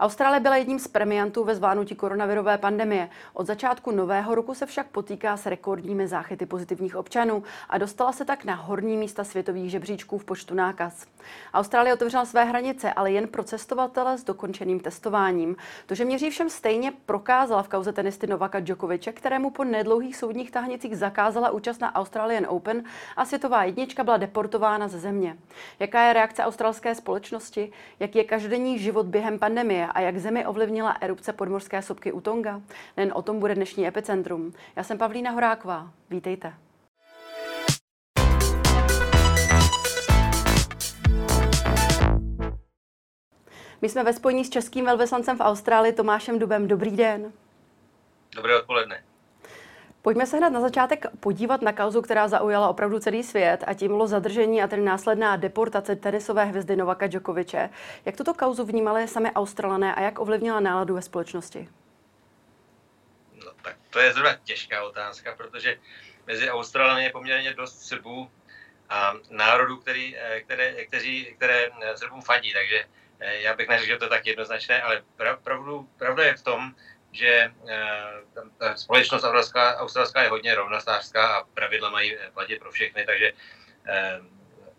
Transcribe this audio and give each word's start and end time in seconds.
Austrálie 0.00 0.40
byla 0.40 0.56
jedním 0.56 0.78
z 0.78 0.88
premiantů 0.88 1.44
ve 1.44 1.54
zvládnutí 1.54 1.94
koronavirové 1.94 2.58
pandemie. 2.58 3.08
Od 3.34 3.46
začátku 3.46 3.90
nového 3.90 4.34
roku 4.34 4.54
se 4.54 4.66
však 4.66 4.86
potýká 4.86 5.36
s 5.36 5.46
rekordními 5.46 6.08
záchyty 6.08 6.46
pozitivních 6.46 6.96
občanů 6.96 7.42
a 7.68 7.78
dostala 7.78 8.12
se 8.12 8.24
tak 8.24 8.44
na 8.44 8.54
horní 8.54 8.96
místa 8.96 9.24
světových 9.24 9.70
žebříčků 9.70 10.18
v 10.18 10.24
počtu 10.24 10.54
nákaz. 10.54 11.06
Austrálie 11.54 11.94
otevřela 11.94 12.24
své 12.24 12.44
hranice, 12.44 12.92
ale 12.92 13.12
jen 13.12 13.28
pro 13.28 13.44
cestovatele 13.44 14.18
s 14.18 14.24
dokončeným 14.24 14.80
testováním. 14.80 15.56
To, 15.86 15.94
že 15.94 16.04
měří 16.04 16.30
všem 16.30 16.50
stejně, 16.50 16.92
prokázala 17.06 17.62
v 17.62 17.68
kauze 17.68 17.92
tenisty 17.92 18.26
Novaka 18.26 18.60
Djokoviče, 18.60 19.12
kterému 19.12 19.50
po 19.50 19.64
nedlouhých 19.64 20.16
soudních 20.16 20.50
tahnicích 20.50 20.96
zakázala 20.96 21.50
účast 21.50 21.78
na 21.78 21.94
Australian 21.94 22.46
Open 22.48 22.84
a 23.16 23.24
světová 23.24 23.64
jednička 23.64 24.04
byla 24.04 24.16
deportována 24.16 24.88
ze 24.88 24.98
země. 24.98 25.36
Jaká 25.78 26.02
je 26.02 26.12
reakce 26.12 26.44
australské 26.44 26.94
společnosti? 26.94 27.72
Jak 27.98 28.14
je 28.14 28.24
každodenní 28.24 28.78
život 28.78 29.06
během 29.06 29.38
pandemie 29.38 29.89
a 29.90 30.00
jak 30.00 30.18
zemi 30.18 30.46
ovlivnila 30.46 30.96
erupce 31.00 31.32
podmorské 31.32 31.82
sopky 31.82 32.12
u 32.12 32.20
Tonga? 32.20 32.60
Nen 32.96 33.12
o 33.14 33.22
tom 33.22 33.40
bude 33.40 33.54
dnešní 33.54 33.86
epicentrum. 33.86 34.52
Já 34.76 34.82
jsem 34.82 34.98
Pavlína 34.98 35.30
Horáková. 35.30 35.90
Vítejte. 36.10 36.54
My 43.82 43.88
jsme 43.88 44.04
ve 44.04 44.12
spojení 44.12 44.44
s 44.44 44.50
českým 44.50 44.84
velvyslancem 44.84 45.36
v 45.36 45.40
Austrálii 45.40 45.92
Tomášem 45.92 46.38
Dubem. 46.38 46.68
Dobrý 46.68 46.96
den. 46.96 47.32
Dobré 48.36 48.58
odpoledne. 48.60 49.09
Pojďme 50.02 50.26
se 50.26 50.36
hned 50.36 50.50
na 50.50 50.60
začátek 50.60 51.06
podívat 51.20 51.62
na 51.62 51.72
kauzu, 51.72 52.02
která 52.02 52.28
zaujala 52.28 52.68
opravdu 52.68 53.00
celý 53.00 53.22
svět 53.22 53.64
a 53.66 53.74
tím 53.74 53.88
bylo 53.88 54.06
zadržení 54.06 54.62
a 54.62 54.66
tedy 54.66 54.82
následná 54.82 55.36
deportace 55.36 55.96
tenisové 55.96 56.44
hvězdy 56.44 56.76
Novaka 56.76 57.06
Djokoviče. 57.06 57.70
Jak 58.04 58.16
tuto 58.16 58.34
kauzu 58.34 58.64
vnímali 58.64 59.08
sami 59.08 59.32
Australané 59.32 59.94
a 59.94 60.00
jak 60.00 60.18
ovlivnila 60.18 60.60
náladu 60.60 60.94
ve 60.94 61.02
společnosti? 61.02 61.68
No 63.44 63.52
tak 63.62 63.76
to 63.90 63.98
je 63.98 64.12
zrovna 64.12 64.36
těžká 64.44 64.84
otázka, 64.84 65.34
protože 65.36 65.78
mezi 66.26 66.50
Australany 66.50 67.04
je 67.04 67.10
poměrně 67.10 67.54
dost 67.54 67.82
Srbů 67.82 68.30
a 68.88 69.14
národů, 69.30 69.76
který, 69.76 70.16
eh, 70.16 70.40
které, 70.40 70.84
kteří, 70.84 71.34
které 71.36 71.66
eh, 71.82 71.96
Srbům 71.96 72.22
fandí, 72.22 72.52
takže 72.52 72.84
eh, 73.20 73.40
já 73.40 73.56
bych 73.56 73.68
neřekl, 73.68 73.88
že 73.88 73.98
to 73.98 74.04
je 74.04 74.08
tak 74.08 74.26
jednoznačné, 74.26 74.82
ale 74.82 75.02
pravdu, 75.42 75.88
pravda 75.98 76.24
je 76.24 76.36
v 76.36 76.42
tom, 76.42 76.74
že 77.12 77.52
uh, 77.62 78.48
ta 78.58 78.76
společnost 78.76 79.24
australská, 79.24 79.76
australská 79.76 80.22
je 80.22 80.28
hodně 80.28 80.54
rovnostářská 80.54 81.36
a 81.36 81.44
pravidla 81.44 81.90
mají 81.90 82.16
eh, 82.16 82.30
platit 82.34 82.58
pro 82.58 82.70
všechny, 82.70 83.06
takže 83.06 83.32
uh, 83.32 84.26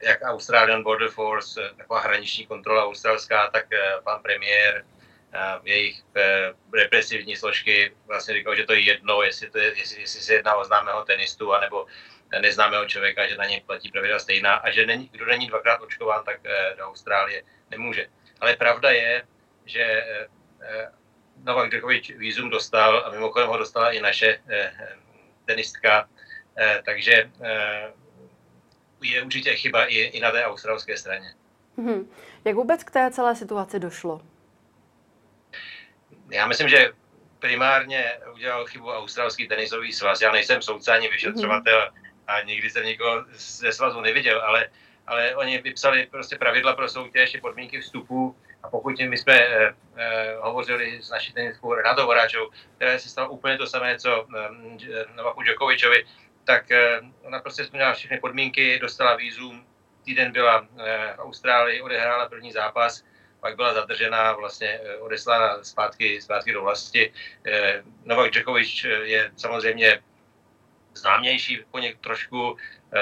jak 0.04 0.22
Australian 0.22 0.84
Border 0.84 1.10
Force, 1.10 1.74
taková 1.78 2.00
hraniční 2.00 2.48
kontrola 2.48 2.86
australská, 2.86 3.50
tak 3.50 3.66
pan 4.04 4.22
premiér, 4.22 4.86
jejich 5.64 6.02
represivní 6.74 7.36
složky 7.36 7.94
vlastně 8.08 8.34
říkal, 8.34 8.56
že 8.56 8.66
to 8.66 8.74
je 8.74 8.80
jedno, 8.80 9.22
jestli, 9.22 9.50
to 9.50 9.58
je, 9.58 9.78
jestli, 9.78 10.02
jestli 10.02 10.22
se 10.22 10.34
jedná 10.34 10.56
o 10.56 10.66
známého 10.66 11.06
tenistu, 11.06 11.54
anebo 11.54 11.86
neznámého 12.42 12.86
člověka, 12.86 13.28
že 13.28 13.38
na 13.38 13.46
něj 13.46 13.62
platí 13.62 13.92
pravidla 13.92 14.20
stejná 14.20 14.54
a 14.54 14.72
že 14.72 14.86
není, 14.86 15.10
kdo 15.12 15.26
není 15.26 15.48
dvakrát 15.48 15.82
očkován, 15.82 16.24
tak 16.26 16.40
do 16.78 16.84
Austrálie 16.84 17.44
nemůže. 17.70 18.08
Ale 18.40 18.56
pravda 18.56 18.90
je, 18.90 19.24
že 19.66 20.04
Novak 21.44 21.70
Djokovic 21.70 22.08
výzum 22.18 22.50
dostal 22.50 23.04
a 23.06 23.12
mimochodem 23.12 23.50
ho 23.50 23.58
dostala 23.58 23.92
i 23.92 24.02
naše 24.02 24.40
eh, 24.50 24.72
tenistka, 25.46 26.10
eh, 26.58 26.82
takže 26.86 27.32
eh, 27.42 27.94
je 29.02 29.24
určitě 29.24 29.56
chyba 29.56 29.86
i, 29.86 29.96
i 29.96 30.20
na 30.20 30.32
té 30.32 30.46
australské 30.46 30.98
straně. 30.98 31.34
Hmm. 31.78 32.10
Jak 32.46 32.56
vůbec 32.56 32.84
k 32.84 32.92
té 32.92 33.12
celé 33.12 33.36
situaci 33.36 33.80
došlo? 33.80 34.22
Já 36.30 36.48
myslím, 36.48 36.70
že 36.70 36.92
primárně 37.40 38.14
udělal 38.34 38.66
chybu 38.66 38.92
australský 38.92 39.48
tenisový 39.48 39.94
svaz. 39.94 40.22
Já 40.22 40.32
nejsem 40.32 40.62
soudce 40.62 40.92
ani 40.92 41.10
vyšetřovatel 41.10 41.92
hmm. 41.94 42.06
a 42.28 42.42
nikdy 42.42 42.70
jsem 42.70 42.86
nikoho 42.86 43.26
ze 43.34 43.72
svazu 43.72 44.02
neviděl, 44.02 44.42
ale, 44.42 44.70
ale 45.08 45.36
oni 45.36 45.62
vypsali 45.62 46.08
prostě 46.12 46.36
pravidla 46.36 46.76
pro 46.76 46.90
soutěž 46.90 47.34
i 47.34 47.42
podmínky 47.42 47.82
vstupu 47.82 48.36
a 48.64 48.70
pokud 48.70 49.00
my 49.00 49.18
jsme 49.18 49.34
eh, 49.34 49.74
eh, 49.96 50.36
hovořili 50.40 51.02
s 51.02 51.10
naší 51.10 51.34
tenistkou 51.34 51.74
Renatou 51.74 52.06
Voráčou, 52.06 52.50
která 52.76 53.00
se 53.00 53.10
stalo 53.10 53.30
úplně 53.30 53.58
to 53.58 53.68
samé, 53.68 54.00
co 54.00 54.28
eh, 54.38 55.06
Novaku 55.16 55.42
Djokovičovi, 55.42 56.06
tak 56.44 56.72
eh, 56.72 57.02
ona 57.24 57.40
prostě 57.40 57.64
splnila 57.64 57.94
všechny 57.94 58.20
podmínky, 58.20 58.80
dostala 58.80 59.16
výzum, 59.16 59.66
týden 60.06 60.32
byla 60.32 60.68
eh, 60.78 61.14
v 61.16 61.20
Austrálii, 61.20 61.82
odehrála 61.82 62.30
první 62.30 62.52
zápas, 62.52 63.04
pak 63.40 63.56
byla 63.56 63.74
zadržená, 63.74 64.34
vlastně 64.34 64.80
eh, 64.84 64.98
odeslána 64.98 65.64
zpátky, 65.64 66.22
zpátky 66.22 66.54
do 66.54 66.62
vlasti. 66.62 67.14
Eh, 67.46 67.84
Novak 68.06 68.32
Djokovič 68.32 68.84
je 68.84 69.32
samozřejmě 69.38 70.02
známější 70.94 71.64
po 71.72 71.80
něk 71.80 72.00
trošku, 72.00 72.58
eh, 72.94 73.00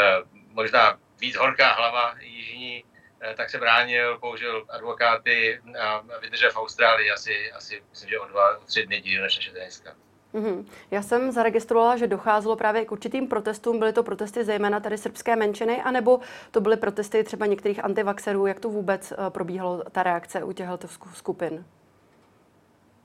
možná 0.52 1.00
víc 1.20 1.36
horká 1.36 1.74
hlava 1.74 2.16
jižní, 2.20 2.84
Eh, 2.84 2.88
tak 3.35 3.50
se 3.50 3.57
bránil, 3.57 4.18
použil 4.18 4.66
advokáty 4.69 5.62
a 5.81 6.03
vydržel 6.22 6.52
v 6.52 6.57
Austrálii 6.57 7.12
asi, 7.12 7.52
asi 7.52 7.84
myslím, 7.90 8.09
že 8.09 8.19
o 8.19 8.28
dva, 8.28 8.57
o 8.57 8.66
tři 8.66 8.85
dny 8.85 9.02
díl 9.02 9.22
než 9.22 9.38
naše 9.38 9.52
teniska. 9.52 9.96
Mm-hmm. 10.34 10.66
Já 10.91 11.02
jsem 11.02 11.31
zaregistrovala, 11.31 11.97
že 11.97 12.08
docházelo 12.08 12.56
právě 12.56 12.85
k 12.85 12.91
určitým 12.91 13.28
protestům. 13.28 13.79
Byly 13.79 13.94
to 13.94 14.03
protesty 14.03 14.44
zejména 14.44 14.79
tady 14.79 14.97
srbské 14.97 15.35
menšiny, 15.35 15.81
anebo 15.81 16.19
to 16.52 16.62
byly 16.62 16.78
protesty 16.78 17.24
třeba 17.24 17.46
některých 17.46 17.84
antivaxerů? 17.84 18.46
Jak 18.46 18.59
to 18.59 18.69
vůbec 18.69 19.12
eh, 19.12 19.29
probíhalo, 19.29 19.84
ta 19.91 20.03
reakce 20.03 20.44
u 20.44 20.52
těchto 20.52 20.88
skupin? 21.13 21.66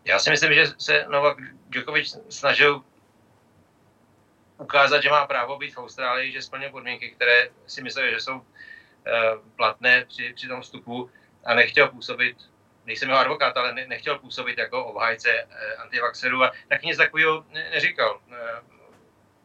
Já 0.04 0.18
si 0.18 0.30
myslím, 0.30 0.54
že 0.54 0.64
se 0.78 1.06
Novak 1.08 1.36
Djokovic 1.68 2.18
snažil 2.28 2.82
ukázat, 4.58 5.02
že 5.02 5.10
má 5.10 5.26
právo 5.26 5.58
být 5.58 5.74
v 5.74 5.78
Austrálii, 5.78 6.32
že 6.32 6.42
splnil 6.42 6.70
podmínky, 6.70 7.10
které 7.10 7.48
si 7.66 7.82
mysleli, 7.82 8.10
že 8.10 8.20
jsou 8.20 8.40
Eh, 8.40 8.73
platné 9.56 10.04
při, 10.04 10.32
při 10.34 10.48
tom 10.48 10.60
vstupu 10.60 11.10
a 11.44 11.54
nechtěl 11.54 11.88
působit, 11.88 12.36
nejsem 12.86 13.08
jeho 13.08 13.20
advokát, 13.20 13.56
ale 13.56 13.74
ne, 13.74 13.86
nechtěl 13.86 14.18
působit 14.18 14.58
jako 14.58 14.84
obhájce 14.84 15.30
eh, 15.30 15.74
antivaxerů 15.74 16.42
a 16.42 16.52
tak 16.68 16.82
nic 16.82 16.96
takového 16.96 17.44
ne, 17.50 17.70
neříkal. 17.70 18.20
Eh, 18.32 18.60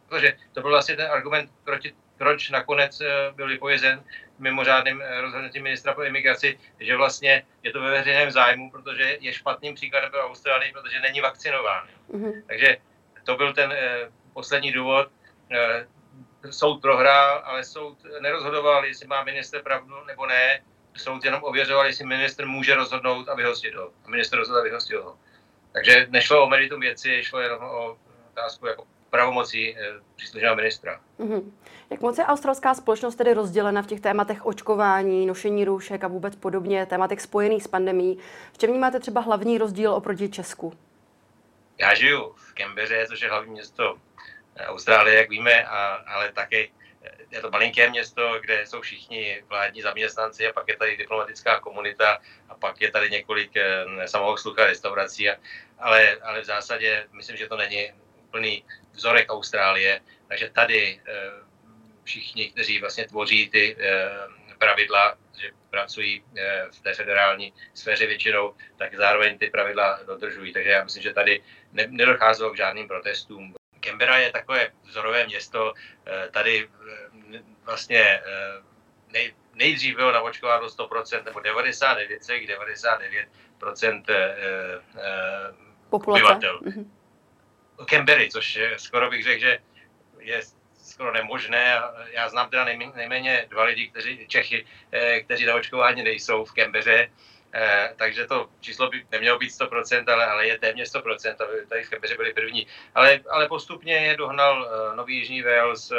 protože 0.08 0.38
to 0.54 0.62
byl 0.62 0.70
vlastně 0.70 0.96
ten 0.96 1.12
argument, 1.12 1.52
proti, 1.64 1.94
proč 2.18 2.50
nakonec 2.50 3.02
byl 3.36 3.48
vypovězen 3.48 4.04
mimořádným 4.40 5.04
rozhodnutím 5.22 5.64
ministra 5.64 5.94
pro 5.94 6.04
imigraci, 6.04 6.60
že 6.80 6.98
vlastně 6.98 7.46
je 7.64 7.72
to 7.72 7.82
ve 7.82 7.92
veřejném 7.92 8.32
zájmu, 8.32 8.72
protože 8.72 9.18
je 9.20 9.34
špatným 9.34 9.76
příkladem 9.76 10.12
pro 10.12 10.26
Austrálii, 10.26 10.72
protože 10.72 11.00
není 11.00 11.22
vakcinován. 11.22 11.88
Mm-hmm. 12.10 12.44
Takže 12.48 12.78
to 13.24 13.38
byl 13.38 13.54
ten 13.54 13.74
poslední 14.34 14.72
důvod 14.72 15.12
soud 16.50 16.82
prohrál, 16.82 17.42
ale 17.46 17.64
soud 17.64 17.98
nerozhodoval, 18.20 18.86
jestli 18.86 19.08
má 19.08 19.24
minister 19.24 19.64
pravdu 19.64 19.96
nebo 20.08 20.26
ne. 20.26 20.62
Soud 20.98 21.26
jenom 21.26 21.44
ověřoval, 21.44 21.86
jestli 21.86 22.06
minister 22.06 22.48
může 22.48 22.76
rozhodnout 22.76 23.30
a 23.30 23.36
vyhostit 23.36 23.76
ho. 23.76 23.92
A 24.06 24.10
minister 24.10 24.40
rozhodl 24.40 24.60
a 24.60 24.64
vyhostil 24.64 25.04
ho. 25.04 25.18
Takže 25.72 26.08
nešlo 26.10 26.44
o 26.44 26.50
meritum 26.50 26.80
věci, 26.80 27.24
šlo 27.24 27.40
jenom 27.40 27.64
o 27.64 27.98
otázku 28.32 28.68
jako 28.68 28.84
pravomocí 29.10 29.78
eh, 29.78 29.94
příslušného 30.16 30.56
ministra. 30.56 31.02
Mm-hmm. 31.20 31.52
Jak 31.90 32.02
moc 32.02 32.18
je 32.18 32.26
australská 32.26 32.74
společnost 32.74 33.16
tedy 33.16 33.34
rozdělena 33.34 33.82
v 33.82 33.88
těch 33.88 34.00
tématech 34.00 34.46
očkování, 34.46 35.26
nošení 35.26 35.66
roušek 35.66 36.04
a 36.04 36.08
vůbec 36.08 36.36
podobně, 36.36 36.86
tématech 36.86 37.22
spojených 37.22 37.64
s 37.64 37.68
pandemí? 37.68 38.18
V 38.54 38.58
čem 38.58 38.70
vnímáte 38.70 39.00
třeba 39.00 39.22
hlavní 39.22 39.58
rozdíl 39.58 39.94
oproti 39.94 40.30
Česku? 40.30 40.74
Já 41.78 41.94
žiju 41.96 42.34
v 42.36 42.54
Kembeře, 42.54 43.06
což 43.08 43.22
je 43.22 43.30
hlavní 43.30 43.52
město 43.52 43.98
Austrálie, 44.66 45.18
jak 45.18 45.30
víme, 45.30 45.64
a, 45.64 46.04
ale 46.08 46.32
taky 46.32 46.72
je 47.32 47.42
to 47.42 47.52
malinké 47.52 47.90
město, 47.90 48.40
kde 48.42 48.66
jsou 48.66 48.82
všichni 48.82 49.44
vládní 49.48 49.82
zaměstnanci 49.82 50.48
a 50.48 50.54
pak 50.54 50.68
je 50.68 50.78
tady 50.78 50.98
diplomatická 50.98 51.60
komunita 51.60 52.22
a 52.50 52.56
pak 52.56 52.82
je 52.82 52.92
tady 52.92 53.10
několik 53.10 53.58
eh, 53.58 54.08
samohosluch 54.08 54.60
a 54.60 54.66
restaurací, 54.66 55.30
ale, 55.80 56.16
ale 56.16 56.42
v 56.42 56.46
zásadě 56.46 57.08
myslím, 57.12 57.38
že 57.38 57.48
to 57.48 57.58
není 57.58 57.92
plný 58.32 58.64
vzorek 58.94 59.32
Austrálie, 59.32 60.02
takže 60.28 60.50
tady 60.50 61.02
eh, 61.08 61.32
všichni, 62.04 62.52
kteří 62.52 62.80
vlastně 62.80 63.08
tvoří 63.08 63.50
ty 63.50 63.78
eh, 63.80 64.56
pravidla, 64.58 65.18
že 65.42 65.52
pracují 65.70 66.24
v 66.72 66.82
té 66.82 66.94
federální 66.94 67.54
sféře 67.74 68.06
většinou, 68.06 68.56
tak 68.78 68.96
zároveň 68.96 69.38
ty 69.38 69.50
pravidla 69.50 70.00
dodržují. 70.08 70.54
Takže 70.54 70.70
já 70.70 70.84
myslím, 70.84 71.04
že 71.04 71.14
tady 71.14 71.42
nedocházelo 71.88 72.52
k 72.52 72.58
žádným 72.58 72.88
protestům 72.88 73.56
Canberra 73.80 74.18
je 74.18 74.32
takové 74.32 74.72
vzorové 74.84 75.26
město. 75.26 75.74
Eh, 76.06 76.30
tady 76.32 76.70
eh, 77.34 77.40
vlastně 77.64 78.00
eh, 78.00 78.22
nej, 79.08 79.34
nejdřív 79.54 79.96
bylo 79.96 80.12
naočkováno 80.12 80.68
100% 80.68 81.26
nebo 81.26 81.40
99,99% 81.40 84.04
obyvatel. 85.90 86.60
Mm-hmm. 86.60 86.86
Canberry, 87.86 88.30
což 88.30 88.56
je, 88.56 88.80
skoro 88.80 89.10
bych 89.10 89.24
řekl, 89.24 89.42
že 89.42 89.60
je 90.20 90.42
skoro 90.82 91.14
nemožné. 91.14 91.82
Já 92.12 92.30
znám 92.30 92.50
teda 92.50 92.66
nejméně 92.96 93.46
dva 93.50 93.64
lidi, 93.64 93.90
kteří, 93.90 94.28
Čechy, 94.28 94.66
kteří 95.26 95.46
na 95.46 95.56
očkování 95.56 96.04
nejsou 96.04 96.46
v 96.46 96.54
Kembeře 96.54 97.10
Eh, 97.54 97.94
takže 97.98 98.28
to 98.28 98.50
číslo 98.60 98.90
by 98.90 99.06
nemělo 99.12 99.40
být 99.40 99.50
100%, 99.50 100.14
ale, 100.14 100.26
ale 100.26 100.48
je 100.48 100.60
téměř 100.60 100.90
100%, 100.90 101.36
aby 101.44 101.66
tady 101.70 101.86
Cambridge 101.86 102.18
byli 102.18 102.34
první. 102.34 102.68
Ale, 102.96 103.20
ale 103.30 103.48
postupně 103.48 103.94
je 103.94 104.18
dohnal 104.18 104.62
uh, 104.62 104.96
Nový 104.96 105.18
Jižní 105.18 105.42
Wales, 105.42 105.92
uh, 105.92 105.98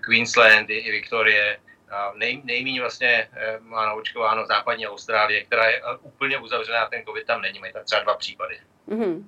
Queensland 0.00 0.70
i, 0.70 0.74
i 0.74 0.90
Victorie. 0.90 1.58
Nej, 2.14 2.40
nejméně 2.44 2.80
vlastně 2.80 3.28
má 3.60 3.86
naočkováno 3.86 4.46
západní 4.46 4.86
Austrálie, 4.88 5.44
která 5.44 5.68
je 5.68 5.82
úplně 6.02 6.38
uzavřená, 6.38 6.86
ten 6.86 7.04
covid 7.04 7.26
tam 7.26 7.40
není, 7.40 7.58
mají 7.58 7.72
tam 7.72 7.84
třeba 7.84 8.02
dva 8.02 8.16
případy. 8.16 8.60
Mm-hmm. 8.88 9.24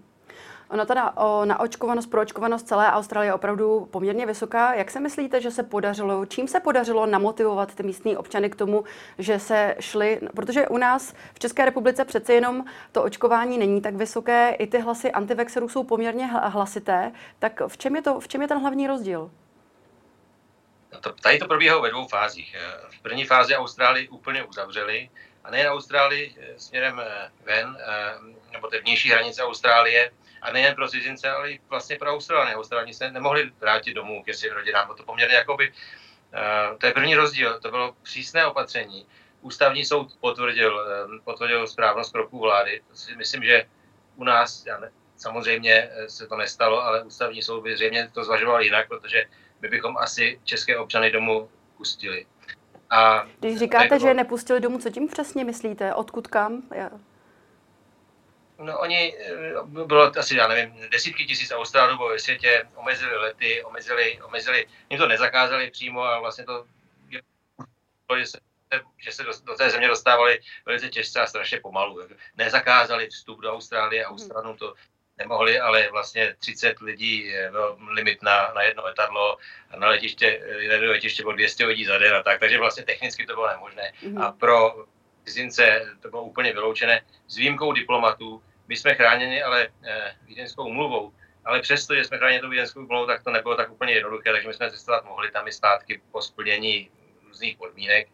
Ono 0.71 0.87
teda 0.87 1.17
o 1.17 1.45
naočkovanost, 1.45 2.11
proočkovanost 2.11 2.69
celé 2.69 2.91
Austrálie 2.91 3.29
je 3.29 3.35
opravdu 3.35 3.89
poměrně 3.91 4.27
vysoká. 4.27 4.75
Jak 4.75 4.91
se 4.91 5.01
myslíte, 5.01 5.41
že 5.41 5.51
se 5.51 5.63
podařilo, 5.63 6.27
čím 6.27 6.49
se 6.49 6.61
podařilo 6.61 7.07
namotivovat 7.07 7.75
ty 7.75 7.83
místní 7.83 8.17
občany 8.17 8.51
k 8.51 8.57
tomu, 8.57 8.85
že 9.19 9.39
se 9.39 9.77
šli, 9.81 10.21
protože 10.37 10.69
u 10.69 10.79
nás 10.79 11.15
v 11.35 11.39
České 11.39 11.65
republice 11.65 12.05
přece 12.05 12.35
jenom 12.35 12.65
to 12.93 13.03
očkování 13.03 13.59
není 13.59 13.81
tak 13.81 13.95
vysoké, 13.95 14.51
i 14.59 14.67
ty 14.67 14.79
hlasy 14.79 15.13
antivexerů 15.13 15.69
jsou 15.69 15.85
poměrně 15.85 16.27
hlasité, 16.27 17.12
tak 17.39 17.61
v 17.69 17.77
čem 17.77 17.97
je, 17.97 18.03
to, 18.03 18.21
v 18.21 18.29
čem 18.29 18.43
je 18.43 18.49
ten 18.49 18.61
hlavní 18.61 18.87
rozdíl? 18.87 19.31
No 20.93 21.01
to, 21.01 21.12
tady 21.12 21.39
to 21.39 21.47
probíhalo 21.47 21.83
ve 21.83 21.91
dvou 21.91 22.09
fázích. 22.09 22.57
V 22.91 23.03
první 23.03 23.25
fázi 23.25 23.57
Austrálii 23.57 24.09
úplně 24.09 24.45
uzavřeli, 24.45 25.09
a 25.47 25.51
nejen 25.51 25.69
Austrálii 25.69 26.35
eh, 26.39 26.59
směrem 26.59 27.01
eh, 27.01 27.31
ven, 27.45 27.79
eh, 27.81 28.15
nebo 28.53 28.69
té 28.69 28.81
vnější 28.81 29.11
hranice 29.11 29.43
Austrálie, 29.43 30.11
a 30.47 30.53
nejen 30.53 30.75
pro 30.75 30.89
cizince, 30.89 31.31
ale 31.31 31.51
i 31.51 31.61
vlastně 31.69 31.97
pro 31.97 32.11
Australany. 32.11 32.55
Australani 32.55 32.95
se 32.95 33.11
nemohli 33.11 33.51
vrátit 33.61 33.95
domů 33.95 34.23
ke 34.23 34.35
svým 34.35 34.53
rodinám. 34.53 34.95
To 34.97 35.03
poměrně 35.03 35.35
jakoby, 35.35 35.69
uh, 35.69 36.79
to 36.79 36.87
je 36.87 36.93
první 36.93 37.15
rozdíl, 37.15 37.61
to 37.61 37.71
bylo 37.71 37.97
přísné 38.03 38.47
opatření. 38.47 39.07
Ústavní 39.41 39.85
soud 39.85 40.17
potvrdil, 40.21 40.75
uh, 40.77 41.19
potvrdil 41.25 41.67
správnost 41.67 42.13
kroků 42.13 42.39
vlády. 42.39 42.83
Myslím, 43.17 43.43
že 43.43 43.67
u 44.17 44.25
nás, 44.25 44.67
já 44.67 44.79
ne, 44.79 44.91
samozřejmě 45.17 45.91
se 46.07 46.27
to 46.27 46.37
nestalo, 46.37 46.83
ale 46.83 47.03
ústavní 47.03 47.43
soud 47.43 47.61
by 47.61 47.77
zřejmě 47.77 48.11
to 48.15 48.25
zvažoval 48.25 48.63
jinak, 48.63 48.89
protože 48.89 49.25
my 49.63 49.69
bychom 49.69 49.97
asi 49.97 50.41
české 50.45 50.79
občany 50.79 51.11
domů 51.11 51.51
pustili. 51.77 52.27
A 52.91 53.27
Když 53.41 53.59
říkáte, 53.59 53.99
že 53.99 54.09
je 54.09 54.15
nepustili 54.15 54.61
domů, 54.61 54.79
co 54.79 54.91
tím 54.91 55.09
přesně 55.09 55.45
myslíte? 55.45 55.95
Odkud 55.95 56.27
kam? 56.27 56.63
Já... 56.75 56.91
No 58.58 58.79
oni, 58.79 59.14
eh, 59.19 59.85
bylo 59.87 60.19
asi, 60.19 60.37
já 60.37 60.49
nevím, 60.49 60.91
desítky 60.91 61.26
tisíc 61.26 61.53
Australů 61.53 62.08
ve 62.08 62.19
světě, 62.19 62.69
omezili 62.75 63.17
lety, 63.17 63.64
omezili, 63.64 64.19
omezili, 64.23 64.67
jim 64.91 64.99
to 64.99 65.08
nezakázali 65.08 65.70
přímo 65.70 66.03
a 66.03 66.20
vlastně 66.20 66.44
to, 66.44 66.67
že 68.19 68.26
se, 68.26 68.41
že 68.97 69.12
se 69.12 69.23
do, 69.23 69.32
do 69.44 69.55
té 69.55 69.70
země 69.70 69.88
dostávali 69.88 70.41
velice 70.67 70.88
těžce 70.88 71.20
a 71.20 71.26
strašně 71.26 71.61
pomalu. 71.61 72.08
Nezakázali 72.37 73.08
vstup 73.08 73.41
do 73.41 73.53
Austrálie, 73.53 74.05
hmm. 74.05 74.12
Australanům 74.12 74.56
to 74.56 74.75
nemohli, 75.19 75.61
ale 75.61 75.88
vlastně 75.91 76.37
30 76.38 76.81
lidí 76.81 77.32
byl 77.50 77.79
limit 77.88 78.23
na, 78.23 78.52
na 78.55 78.62
jedno 78.62 78.82
letadlo 78.85 79.38
a 79.70 79.76
na 79.76 79.88
letiště, 79.88 80.26
jedno 80.59 80.88
letiště 80.88 81.23
bylo 81.23 81.35
200 81.35 81.67
lidí 81.67 81.85
za 81.85 81.99
den 81.99 82.14
a 82.14 82.23
tak, 82.23 82.41
takže 82.41 82.59
vlastně 82.59 82.85
technicky 82.85 83.26
to 83.26 83.35
bylo 83.35 83.49
nemožné. 83.49 83.93
Mm-hmm. 84.02 84.25
A 84.25 84.32
pro 84.32 84.87
cizince 85.26 85.87
to 86.00 86.08
bylo 86.08 86.23
úplně 86.23 86.52
vyloučené 86.52 87.02
s 87.26 87.37
výjimkou 87.37 87.73
diplomatů. 87.73 88.43
My 88.69 88.76
jsme 88.76 88.94
chráněni 88.94 89.43
ale 89.43 89.69
eh, 89.84 90.17
vídeňskou 90.23 90.67
umluvou, 90.67 91.12
ale 91.44 91.61
přesto, 91.61 91.94
že 91.94 92.05
jsme 92.05 92.19
chráněni 92.19 92.40
tou 92.40 92.50
vídeňskou 92.50 92.81
umluvou, 92.81 93.06
tak 93.06 93.25
to 93.25 93.31
nebylo 93.31 93.56
tak 93.56 93.70
úplně 93.70 93.93
jednoduché, 93.93 94.32
takže 94.32 94.49
my 94.49 94.55
jsme 94.55 94.70
cestovat 94.70 95.05
mohli 95.05 95.31
tam 95.31 95.49
i 95.49 95.52
zpátky 95.52 96.02
po 96.12 96.23
splnění 96.23 96.90
různých 97.26 97.56
podmínek, 97.56 98.08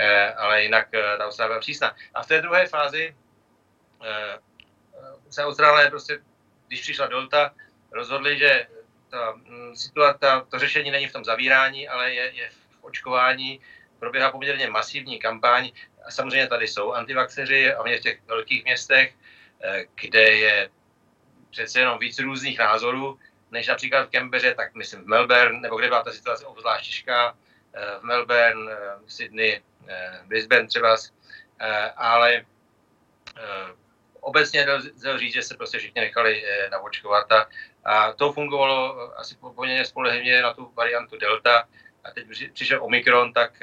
eh, 0.00 0.34
ale 0.34 0.62
jinak 0.62 0.88
eh, 0.94 1.16
ta 1.18 1.24
Austrálie 1.26 1.48
byla 1.48 1.60
přísná. 1.60 1.96
A 2.14 2.22
v 2.22 2.26
té 2.26 2.42
druhé 2.42 2.66
fázi 2.66 3.16
eh, 4.04 4.38
se 5.30 5.44
Austrálie 5.44 5.90
prostě, 5.90 6.18
když 6.66 6.80
přišla 6.80 7.06
Delta, 7.06 7.54
rozhodli, 7.92 8.38
že 8.38 8.66
ta 9.10 9.32
mm, 9.32 9.76
situace, 9.76 10.26
to 10.48 10.58
řešení 10.58 10.90
není 10.90 11.06
v 11.08 11.12
tom 11.12 11.24
zavírání, 11.24 11.88
ale 11.88 12.14
je, 12.14 12.32
je 12.34 12.50
v 12.50 12.84
očkování. 12.84 13.60
Proběhá 13.98 14.30
poměrně 14.30 14.70
masivní 14.70 15.18
kampaň 15.18 15.70
a 16.06 16.10
samozřejmě 16.10 16.46
tady 16.46 16.68
jsou 16.68 16.92
antivaxeři, 16.92 17.74
a 17.74 17.82
v 17.82 18.00
těch 18.00 18.22
velkých 18.26 18.64
městech, 18.64 19.14
eh, 19.62 19.84
kde 19.94 20.22
je 20.22 20.70
přece 21.50 21.80
jenom 21.80 21.98
víc 21.98 22.18
různých 22.18 22.58
názorů, 22.58 23.18
než 23.50 23.66
například 23.66 24.08
v 24.08 24.10
Canberře, 24.10 24.54
tak 24.54 24.74
myslím 24.74 25.02
v 25.02 25.06
Melbourne, 25.06 25.60
nebo 25.60 25.76
kde 25.76 25.88
byla 25.88 26.02
ta 26.02 26.12
situace 26.12 26.46
obzvlášť 26.46 26.86
těžká, 26.86 27.36
eh, 27.74 27.98
v 28.00 28.02
Melbourne, 28.02 28.72
eh, 28.72 28.76
v 29.06 29.12
Sydney, 29.12 29.62
Brisbane 30.24 30.66
třeba, 30.66 30.96
ale 31.96 32.44
obecně 34.20 34.64
lze 34.64 35.18
říct, 35.18 35.32
že 35.32 35.42
se 35.42 35.56
prostě 35.56 35.78
všichni 35.78 36.00
nechali 36.00 36.44
navočkovat 36.70 37.26
a, 37.84 38.12
to 38.12 38.32
fungovalo 38.32 38.96
asi 39.20 39.36
poměrně 39.36 39.84
spolehlivě 39.84 40.42
na 40.42 40.54
tu 40.54 40.72
variantu 40.74 41.18
Delta. 41.18 41.68
A 42.04 42.10
teď 42.10 42.26
přišel 42.52 42.84
Omikron, 42.84 43.32
tak 43.32 43.60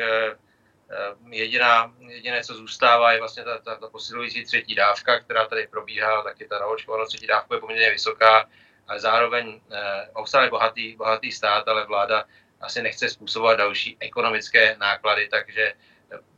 jediná, 1.30 1.94
jediné, 2.00 2.44
co 2.44 2.54
zůstává, 2.54 3.12
je 3.12 3.20
vlastně 3.20 3.44
ta, 3.44 3.58
ta, 3.58 3.76
ta 3.76 3.88
posilující 3.88 4.46
třetí 4.46 4.76
dávka, 4.76 5.20
která 5.20 5.48
tady 5.48 5.68
probíhá, 5.68 6.24
taky 6.24 6.48
ta 6.48 6.60
naočkovanost 6.60 7.10
třetí 7.10 7.28
dávka 7.28 7.56
je 7.56 7.60
poměrně 7.62 7.90
vysoká, 7.92 8.50
ale 8.88 9.00
zároveň 9.00 9.62
eh, 9.72 10.10
Austrálie 10.16 10.48
je 10.48 10.52
bohatý, 10.52 10.96
bohatý 10.96 11.32
stát, 11.32 11.68
ale 11.68 11.86
vláda 11.86 12.26
asi 12.62 12.82
nechce 12.82 13.10
způsobovat 13.10 13.58
další 13.58 13.98
ekonomické 14.00 14.76
náklady, 14.80 15.28
takže 15.28 15.74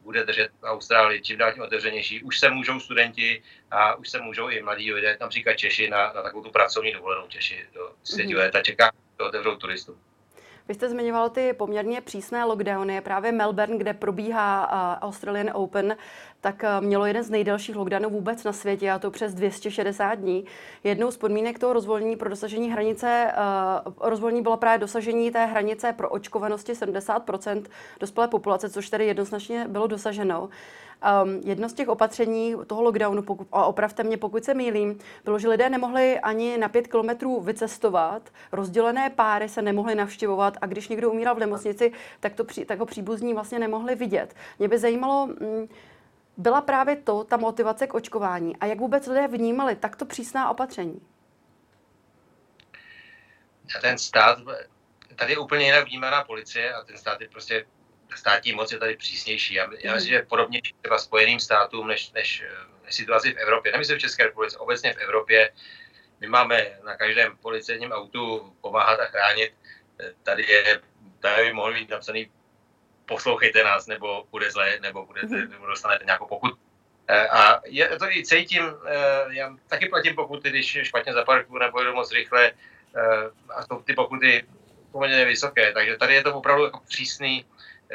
bude 0.03 0.23
držet 0.23 0.51
Austrálii 0.63 1.21
čím 1.21 1.37
dál 1.37 1.53
tím 1.53 1.63
otevřenější. 1.63 2.23
Už 2.23 2.39
se 2.39 2.49
můžou 2.49 2.79
studenti 2.79 3.43
a 3.71 3.95
už 3.95 4.09
se 4.09 4.21
můžou 4.21 4.49
i 4.49 4.61
mladí 4.61 4.93
lidé, 4.93 5.17
například 5.21 5.53
Češi, 5.53 5.89
na, 5.89 6.13
na 6.13 6.21
takovou 6.21 6.43
tu 6.43 6.51
pracovní 6.51 6.91
dovolenou 6.91 7.27
Češi 7.27 7.67
do 7.73 7.91
třetí 8.03 8.33
mm-hmm. 8.33 8.37
léta 8.37 8.61
čeká, 8.61 8.91
to 9.17 9.25
otevřou 9.25 9.55
turistům. 9.55 10.01
Vy 10.67 10.73
jste 10.73 10.89
zmiňoval 10.89 11.29
ty 11.29 11.53
poměrně 11.53 12.01
přísné 12.01 12.45
lockdowny. 12.45 13.01
Právě 13.01 13.31
Melbourne, 13.31 13.77
kde 13.77 13.93
probíhá 13.93 14.99
Australian 15.01 15.49
Open, 15.53 15.95
tak 16.41 16.63
mělo 16.79 17.05
jeden 17.05 17.23
z 17.23 17.29
nejdelších 17.29 17.75
lockdownů 17.75 18.09
vůbec 18.09 18.43
na 18.43 18.53
světě, 18.53 18.91
a 18.91 18.99
to 18.99 19.11
přes 19.11 19.33
260 19.33 20.15
dní. 20.15 20.45
Jednou 20.83 21.11
z 21.11 21.17
podmínek 21.17 21.59
toho 21.59 21.73
rozvolnění 21.73 22.15
pro 22.15 22.29
dosažení 22.29 22.71
hranice, 22.71 23.31
rozvolnění 24.01 24.41
byla 24.41 24.57
právě 24.57 24.79
dosažení 24.79 25.31
té 25.31 25.45
hranice 25.45 25.93
pro 25.93 26.09
očkovanosti 26.09 26.73
70% 26.73 27.63
dospělé 27.99 28.27
populace, 28.27 28.69
což 28.69 28.89
tedy 28.89 29.05
jednoznačně 29.05 29.67
bylo 29.67 29.87
dosaženo. 29.87 30.49
Um, 31.23 31.41
jedno 31.43 31.69
z 31.69 31.73
těch 31.73 31.87
opatření 31.87 32.55
toho 32.67 32.81
lockdownu, 32.81 33.21
pokud, 33.21 33.47
a 33.51 33.65
opravte 33.65 34.03
mě, 34.03 34.17
pokud 34.17 34.43
se 34.43 34.53
mýlím, 34.53 34.99
bylo, 35.23 35.39
že 35.39 35.49
lidé 35.49 35.69
nemohli 35.69 36.19
ani 36.19 36.57
na 36.57 36.69
pět 36.69 36.87
kilometrů 36.87 37.41
vycestovat, 37.41 38.29
rozdělené 38.51 39.09
páry 39.09 39.49
se 39.49 39.61
nemohly 39.61 39.95
navštěvovat 39.95 40.57
a 40.61 40.65
když 40.65 40.87
někdo 40.87 41.11
umíral 41.11 41.35
v 41.35 41.39
nemocnici, 41.39 41.91
tak, 42.19 42.33
to, 42.33 42.43
tak 42.65 42.79
ho 42.79 42.85
příbuzní 42.85 43.33
vlastně 43.33 43.59
nemohli 43.59 43.95
vidět. 43.95 44.35
Mě 44.59 44.67
by 44.67 44.79
zajímalo, 44.79 45.27
mm, 45.27 45.67
byla 46.37 46.61
právě 46.61 46.95
to 46.95 47.23
ta 47.23 47.37
motivace 47.37 47.87
k 47.87 47.93
očkování 47.93 48.57
a 48.57 48.65
jak 48.65 48.79
vůbec 48.79 49.07
lidé 49.07 49.27
vnímali 49.27 49.75
takto 49.75 50.05
přísná 50.05 50.49
opatření? 50.49 51.01
Ten 53.81 53.97
stát, 53.97 54.37
tady 55.15 55.33
je 55.33 55.37
úplně 55.37 55.65
jinak 55.65 55.85
vnímaná 55.85 56.23
policie 56.23 56.73
a 56.73 56.83
ten 56.83 56.97
stát 56.97 57.21
je 57.21 57.29
prostě 57.29 57.65
státní 58.15 58.53
moc 58.53 58.71
je 58.71 58.79
tady 58.79 58.97
přísnější. 58.97 59.53
Já, 59.53 59.69
já 59.79 59.93
myslím, 59.93 60.13
že 60.13 60.21
podobně 60.21 60.61
třeba 60.81 60.97
Spojeným 60.97 61.39
státům 61.39 61.87
než, 61.87 62.11
než, 62.11 62.43
než 62.85 62.95
situaci 62.95 63.33
v 63.33 63.37
Evropě. 63.37 63.71
Nemyslím 63.71 63.97
v 63.97 64.01
České 64.01 64.23
republice, 64.23 64.57
obecně 64.57 64.93
v 64.93 64.97
Evropě. 64.97 65.51
My 66.19 66.27
máme 66.27 66.67
na 66.85 66.95
každém 66.95 67.37
policejním 67.37 67.91
autu 67.91 68.53
pomáhat 68.61 68.99
a 68.99 69.05
chránit. 69.05 69.53
Tady 70.23 70.43
je, 70.47 70.81
tady 71.19 71.43
by 71.43 71.53
mohl 71.53 71.73
být 71.73 71.89
napsaný 71.89 72.31
poslouchejte 73.05 73.63
nás, 73.63 73.87
nebo 73.87 74.25
bude 74.31 74.51
zle, 74.51 74.79
nebo, 74.81 75.05
budete, 75.05 75.35
mhm. 75.35 75.51
nebo 75.51 75.65
dostanete 75.65 76.05
nějakou 76.05 76.27
pokud. 76.27 76.53
Eh, 77.07 77.27
a 77.27 77.61
já 77.65 77.97
to 77.97 78.05
i 78.05 78.25
cítím, 78.25 78.63
eh, 78.85 79.25
já 79.29 79.55
taky 79.67 79.89
platím 79.89 80.15
pokuty, 80.15 80.49
když 80.49 80.77
špatně 80.83 81.13
zaparkuju 81.13 81.59
nebo 81.59 81.79
jedu 81.79 81.93
moc 81.93 82.11
rychle 82.11 82.51
eh, 82.95 83.29
a 83.55 83.67
to 83.67 83.75
ty 83.75 83.93
pokuty 83.93 84.45
poměrně 84.91 85.25
vysoké, 85.25 85.71
takže 85.73 85.97
tady 85.97 86.13
je 86.13 86.23
to 86.23 86.35
opravdu 86.35 86.63
jako 86.63 86.79
přísný, 86.87 87.45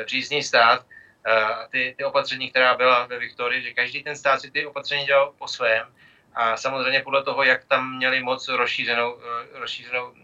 přísný 0.04 0.42
stát. 0.42 0.87
A 1.26 1.66
ty, 1.71 1.95
ty 1.99 2.04
opatření, 2.04 2.50
která 2.50 2.76
byla 2.76 3.07
ve 3.07 3.18
Viktorii, 3.18 3.62
že 3.62 3.75
každý 3.75 4.02
ten 4.02 4.16
stát 4.16 4.40
si 4.40 4.50
ty 4.50 4.66
opatření 4.66 5.07
dělal 5.07 5.35
po 5.38 5.49
svém 5.49 5.87
a 6.35 6.57
samozřejmě 6.57 7.02
podle 7.02 7.25
toho, 7.25 7.42
jak 7.42 7.64
tam 7.64 7.97
měli 7.97 8.23
moc 8.23 8.49
rozšířenou, 8.49 9.18
rozšířenou, 9.52 10.14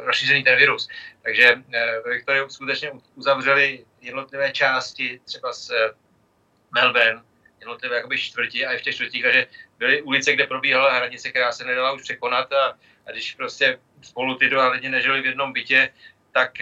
rozšířený 0.00 0.44
ten 0.44 0.56
virus. 0.58 0.88
Takže 1.22 1.62
ve 2.04 2.10
Viktorii 2.10 2.50
skutečně 2.50 2.90
uzavřeli 3.14 3.84
jednotlivé 4.00 4.52
části, 4.52 5.20
třeba 5.24 5.52
z 5.52 5.70
Melbourne, 6.70 7.22
jednotlivé 7.58 7.96
jakoby 7.96 8.18
čtvrti 8.18 8.66
a 8.66 8.72
i 8.72 8.78
v 8.78 8.82
těch 8.82 8.94
čtvrtích, 8.94 9.22
takže 9.22 9.46
byly 9.78 10.02
ulice, 10.02 10.32
kde 10.32 10.46
probíhala 10.46 10.92
hranice, 10.92 11.30
která 11.30 11.52
se 11.52 11.64
nedala 11.64 11.92
už 11.92 12.02
překonat 12.02 12.52
a, 12.52 12.78
a 13.06 13.12
když 13.12 13.34
prostě 13.34 13.78
spolu 14.02 14.34
ty 14.34 14.48
dva 14.48 14.68
lidi 14.68 14.88
nežili 14.88 15.20
v 15.20 15.26
jednom 15.26 15.52
bytě, 15.52 15.92
tak 16.32 16.52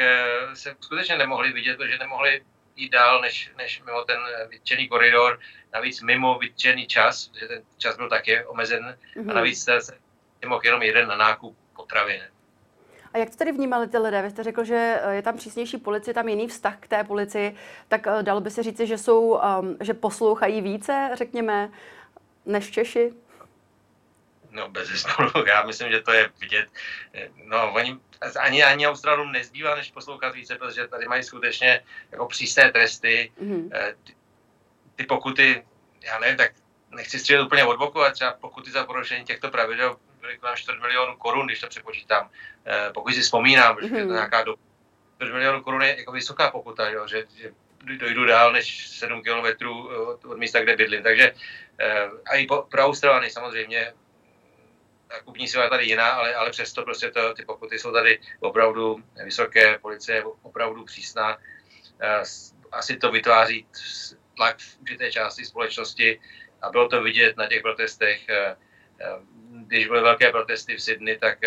se 0.55 0.77
skutečně 0.81 1.19
nemohli 1.19 1.53
vidět, 1.53 1.77
protože 1.77 1.99
nemohli 1.99 2.43
jít 2.77 2.93
dál 2.93 3.21
než, 3.21 3.51
než 3.57 3.83
mimo 3.83 4.05
ten 4.05 4.19
vytčený 4.49 4.89
koridor, 4.89 5.41
navíc 5.75 6.03
mimo 6.03 6.39
vytčený 6.39 6.87
čas, 6.87 7.31
že 7.41 7.49
ten 7.49 7.63
čas 7.77 7.97
byl 7.97 8.09
taky 8.09 8.45
omezen 8.45 8.83
mm-hmm. 8.83 9.21
a 9.21 9.23
mhm. 9.23 9.35
navíc 9.35 9.65
se 9.65 9.79
mohl 10.47 10.65
jenom 10.65 10.83
jeden 10.83 11.09
na 11.09 11.17
nákup 11.17 11.57
potravin. 11.77 12.23
A 13.13 13.19
jak 13.19 13.31
to 13.31 13.37
tedy 13.37 13.53
vnímali 13.53 13.89
ty 13.89 13.99
lidé? 13.99 14.23
Vy 14.23 14.31
jste 14.31 14.43
řekl, 14.43 14.65
že 14.65 15.01
je 15.11 15.23
tam 15.23 15.37
přísnější 15.37 15.79
policie, 15.79 16.15
tam 16.15 16.29
jiný 16.29 16.49
vztah 16.49 16.77
k 16.81 16.89
té 16.89 17.05
policii, 17.05 17.57
tak 17.89 18.07
dalo 18.23 18.41
by 18.41 18.51
se 18.51 18.63
říci, 18.63 18.87
že 18.87 18.99
jsou, 18.99 19.41
um, 19.61 19.77
že 19.81 19.95
poslouchají 19.95 20.61
více, 20.61 21.11
řekněme, 21.15 21.71
než 22.47 22.71
Češi? 22.71 23.13
No, 24.50 24.69
bez 24.69 24.88
zesporu. 24.88 25.47
Já 25.47 25.62
myslím, 25.62 25.90
že 25.90 26.00
to 26.00 26.12
je 26.12 26.31
vidět. 26.40 26.67
No, 27.45 27.73
oni, 27.73 27.99
ani, 28.40 28.64
ani 28.64 28.88
Australům 28.88 29.33
nezbývá, 29.33 29.75
než 29.75 29.90
poslouchat 29.90 30.35
více, 30.35 30.57
protože 30.57 30.88
tady 30.88 31.09
mají 31.09 31.23
skutečně 31.23 31.81
jako 32.12 32.26
přísné 32.26 32.73
tresty. 32.73 33.33
Mm-hmm. 33.43 33.95
Ty, 34.05 34.14
ty 34.97 35.05
pokuty, 35.05 35.64
já 36.02 36.19
nevím, 36.19 36.37
tak 36.37 36.52
nechci 36.90 37.19
střílet 37.19 37.43
úplně 37.43 37.64
od 37.64 37.78
boku, 37.78 38.00
ale 38.00 38.12
třeba 38.12 38.33
pokuty 38.33 38.71
za 38.71 38.85
porušení 38.85 39.25
těchto 39.25 39.50
pravidel 39.50 39.97
byly 40.21 40.38
kolem 40.38 40.57
4 40.57 40.78
milionů 40.78 41.17
korun, 41.17 41.47
když 41.47 41.61
to 41.61 41.69
přepočítám. 41.69 42.31
Eh, 42.67 42.90
pokud 42.95 43.14
si 43.14 43.21
vzpomínám, 43.21 43.76
mm-hmm. 43.76 43.83
že 43.83 43.88
to 43.88 44.05
mhm. 44.05 44.12
nějaká 44.12 44.43
doba. 44.43 44.62
4 45.17 45.33
milionů 45.33 45.62
korun 45.62 45.83
je 45.83 45.97
jako 45.99 46.12
vysoká 46.12 46.50
pokuta, 46.50 46.88
jo, 46.88 47.07
že, 47.09 47.25
že 47.37 47.50
dojdu 47.97 48.25
dál 48.25 48.52
než 48.52 48.88
7 48.88 49.23
kilometrů 49.23 49.88
od, 49.88 50.25
od 50.25 50.38
místa, 50.38 50.61
kde 50.61 50.76
bydlím. 50.76 51.02
Takže 51.02 51.35
a 52.31 52.37
i 52.37 52.47
pro 52.47 52.85
Australany 52.85 53.31
samozřejmě 53.31 53.93
kupní 55.25 55.49
síla 55.49 55.65
je 55.65 55.71
tady 55.71 55.85
jiná, 55.85 56.09
ale, 56.09 56.35
ale 56.35 56.50
přesto 56.50 56.83
prostě 56.83 57.11
to, 57.11 57.35
ty 57.35 57.45
pokuty 57.45 57.79
jsou 57.79 57.93
tady 57.93 58.21
opravdu 58.41 58.97
vysoké, 59.25 59.79
policie 59.79 60.17
je 60.17 60.25
opravdu 60.43 60.85
přísná. 60.85 61.38
Eh, 62.00 62.23
asi 62.73 62.97
to 62.97 63.11
vytváří 63.11 63.67
tlak 64.37 64.59
v 64.59 64.79
určité 64.81 65.12
části 65.12 65.45
společnosti 65.45 66.21
a 66.62 66.71
bylo 66.71 66.88
to 66.88 67.03
vidět 67.03 67.37
na 67.37 67.47
těch 67.47 67.62
protestech. 67.62 68.29
Eh, 68.29 68.57
eh, 69.00 69.07
když 69.67 69.87
byly 69.87 70.00
velké 70.00 70.31
protesty 70.31 70.77
v 70.77 70.83
Sydney, 70.83 71.19
tak 71.19 71.38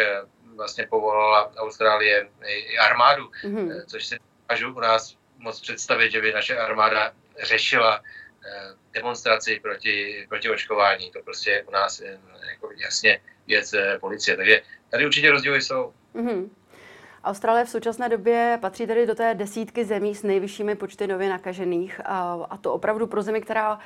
vlastně 0.56 0.88
povolala 0.88 1.54
Austrálie 1.58 2.30
i 2.46 2.78
armádu, 2.78 3.32
mm-hmm. 3.44 3.86
což 3.86 4.06
si 4.06 4.16
dokážu 4.42 4.74
u 4.76 4.80
nás 4.80 5.18
moc 5.38 5.62
představit, 5.62 6.12
že 6.12 6.22
by 6.22 6.34
naše 6.34 6.58
armáda 6.58 7.14
řešila 7.44 8.04
demonstraci 8.92 9.60
proti, 9.60 10.26
proti 10.30 10.50
očkování. 10.50 11.12
To 11.12 11.22
prostě 11.24 11.64
u 11.68 11.72
nás 11.72 12.02
jako 12.50 12.72
jasně 12.76 13.22
věc 13.48 13.74
eh, 13.74 13.98
policie. 14.00 14.38
Takže 14.38 14.62
tady 14.90 15.06
určitě 15.06 15.32
rozdíly 15.32 15.62
jsou. 15.62 15.94
Mm-hmm. 16.16 16.50
Austrálie 17.24 17.66
v 17.66 17.70
současné 17.70 18.10
době 18.10 18.58
patří 18.62 18.88
tedy 18.88 19.06
do 19.06 19.16
té 19.16 19.34
desítky 19.34 19.86
zemí 19.86 20.16
s 20.16 20.24
nejvyššími 20.24 20.76
počty 20.76 21.08
nově 21.08 21.30
nakažených 21.30 22.02
a, 22.06 22.46
a 22.50 22.58
to 22.58 22.74
opravdu 22.74 23.08
pro 23.08 23.22
zemi, 23.22 23.42
která 23.42 23.80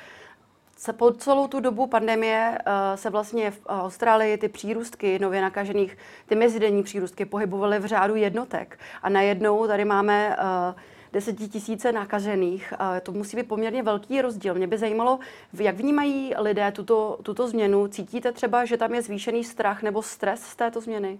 se 0.76 0.92
po 0.92 1.12
celou 1.12 1.48
tu 1.48 1.60
dobu 1.60 1.86
pandemie 1.86 2.58
uh, 2.58 2.72
se 2.94 3.10
vlastně 3.10 3.50
v 3.50 3.60
Austrálii 3.66 4.38
ty 4.38 4.48
přírůstky 4.48 5.18
nově 5.18 5.40
nakažených, 5.40 5.98
ty 6.26 6.34
mezidenní 6.34 6.82
přírůstky 6.82 7.24
pohybovaly 7.24 7.78
v 7.78 7.84
řádu 7.84 8.14
jednotek. 8.14 8.78
A 9.02 9.08
najednou 9.08 9.66
tady 9.66 9.84
máme 9.84 10.36
uh, 10.38 10.80
desetitisíce 11.16 11.92
nakažených. 11.92 12.72
To 13.02 13.12
musí 13.12 13.36
být 13.36 13.48
poměrně 13.48 13.82
velký 13.82 14.20
rozdíl. 14.22 14.54
Mě 14.54 14.66
by 14.66 14.78
zajímalo, 14.78 15.18
jak 15.52 15.76
vnímají 15.76 16.34
lidé 16.36 16.72
tuto, 16.72 17.18
tuto 17.22 17.48
změnu. 17.48 17.88
Cítíte 17.88 18.32
třeba, 18.32 18.64
že 18.64 18.76
tam 18.76 18.94
je 18.94 19.02
zvýšený 19.02 19.44
strach 19.44 19.82
nebo 19.82 20.02
stres 20.02 20.42
z 20.42 20.56
této 20.56 20.80
změny? 20.80 21.18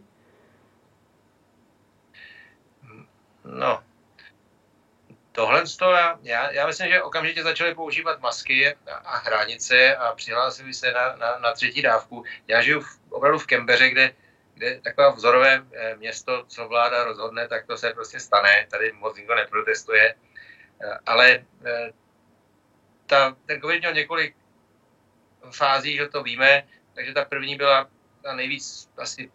No, 3.45 3.81
tohle 5.33 5.65
to 5.79 5.91
já, 5.91 6.19
já, 6.23 6.51
já 6.51 6.67
myslím, 6.67 6.89
že 6.89 7.03
okamžitě 7.03 7.43
začali 7.43 7.75
používat 7.75 8.21
masky 8.21 8.77
a 9.05 9.17
hranice 9.17 9.97
a 9.97 10.13
přihlásili 10.13 10.75
se 10.75 10.93
na, 10.93 11.17
na, 11.17 11.39
na 11.39 11.53
třetí 11.53 11.83
dávku. 11.83 12.25
Já 12.49 12.63
žiju 12.63 12.81
v, 12.81 13.01
opravdu 13.11 13.39
v 13.39 13.47
Kembeře, 13.47 13.89
kde 13.91 14.13
kde 14.57 14.81
takové 14.81 15.13
vzorové 15.13 15.63
eh, 15.73 15.97
město, 15.97 16.45
co 16.49 16.69
vláda 16.69 17.05
rozhodne, 17.05 17.49
tak 17.49 17.67
to 17.67 17.77
se 17.77 17.93
prostě 17.93 18.21
stane. 18.21 18.67
Tady 18.71 18.93
moc 18.93 19.17
nikdo 19.17 19.35
neprotestuje. 19.35 20.15
Eh, 20.83 20.99
ale 21.07 21.45
eh, 21.65 21.91
ta, 23.07 23.37
ten 23.47 23.61
COVID 23.61 23.81
měl 23.81 23.93
několik 23.93 24.37
fází, 25.51 25.97
že 25.97 26.09
to 26.09 26.23
víme, 26.23 26.63
takže 26.95 27.13
ta 27.13 27.25
první 27.25 27.57
byla 27.57 27.89
ta 28.23 28.35
nejvíc 28.35 28.91
asi 28.97 29.31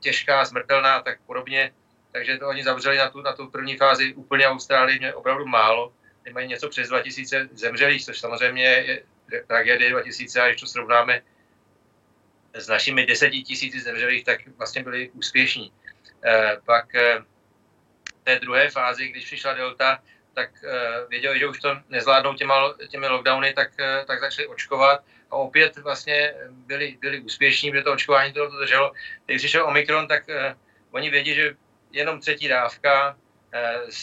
těžká, 0.00 0.44
smrtelná 0.44 0.96
a 0.96 1.02
tak 1.02 1.18
podobně. 1.26 1.72
Takže 2.12 2.38
to 2.38 2.48
oni 2.48 2.64
zavřeli 2.64 2.98
na 2.98 3.10
tu, 3.10 3.22
na 3.22 3.32
tu 3.32 3.50
první 3.50 3.76
fázi 3.76 4.14
úplně 4.14 4.48
Austrálii, 4.48 4.98
mě 4.98 5.14
opravdu 5.14 5.46
málo. 5.46 5.92
Mají 6.32 6.48
něco 6.48 6.68
přes 6.68 6.88
2000 6.88 7.48
zemřelých, 7.52 8.04
což 8.04 8.18
samozřejmě 8.18 8.64
je 8.64 9.02
tragédie 9.46 9.90
2000, 9.90 10.40
a 10.40 10.46
když 10.46 10.60
to 10.60 10.66
srovnáme 10.66 11.22
s 12.56 12.68
našimi 12.68 13.06
deseti 13.06 13.42
tisíci 13.42 13.80
zemřelých, 13.80 14.24
tak 14.24 14.40
vlastně 14.56 14.82
byli 14.82 15.10
úspěšní. 15.10 15.72
Eh, 16.24 16.56
pak 16.64 16.94
eh, 16.94 17.18
v 18.20 18.24
té 18.24 18.38
druhé 18.38 18.70
fázi, 18.70 19.08
když 19.08 19.24
přišla 19.24 19.52
Delta, 19.52 20.02
tak 20.34 20.50
eh, 20.64 21.06
věděli, 21.08 21.38
že 21.38 21.48
už 21.48 21.60
to 21.60 21.76
nezvládnou 21.88 22.34
těma, 22.34 22.74
těmi 22.88 23.08
lockdowny, 23.08 23.52
tak, 23.52 23.70
tak 24.06 24.20
začali 24.20 24.48
očkovat 24.48 25.04
a 25.30 25.36
opět 25.36 25.76
vlastně 25.76 26.34
byli, 26.50 26.98
byli 27.00 27.20
úspěšní, 27.20 27.70
protože 27.70 27.82
to 27.82 27.92
očkování 27.92 28.32
to 28.32 28.50
dodrželo. 28.50 28.92
Když 29.26 29.38
přišel 29.38 29.66
Omikron, 29.66 30.08
tak 30.08 30.24
oni 30.90 31.10
vědí, 31.10 31.34
že 31.34 31.54
jenom 31.92 32.20
třetí 32.20 32.48
dávka 32.48 33.16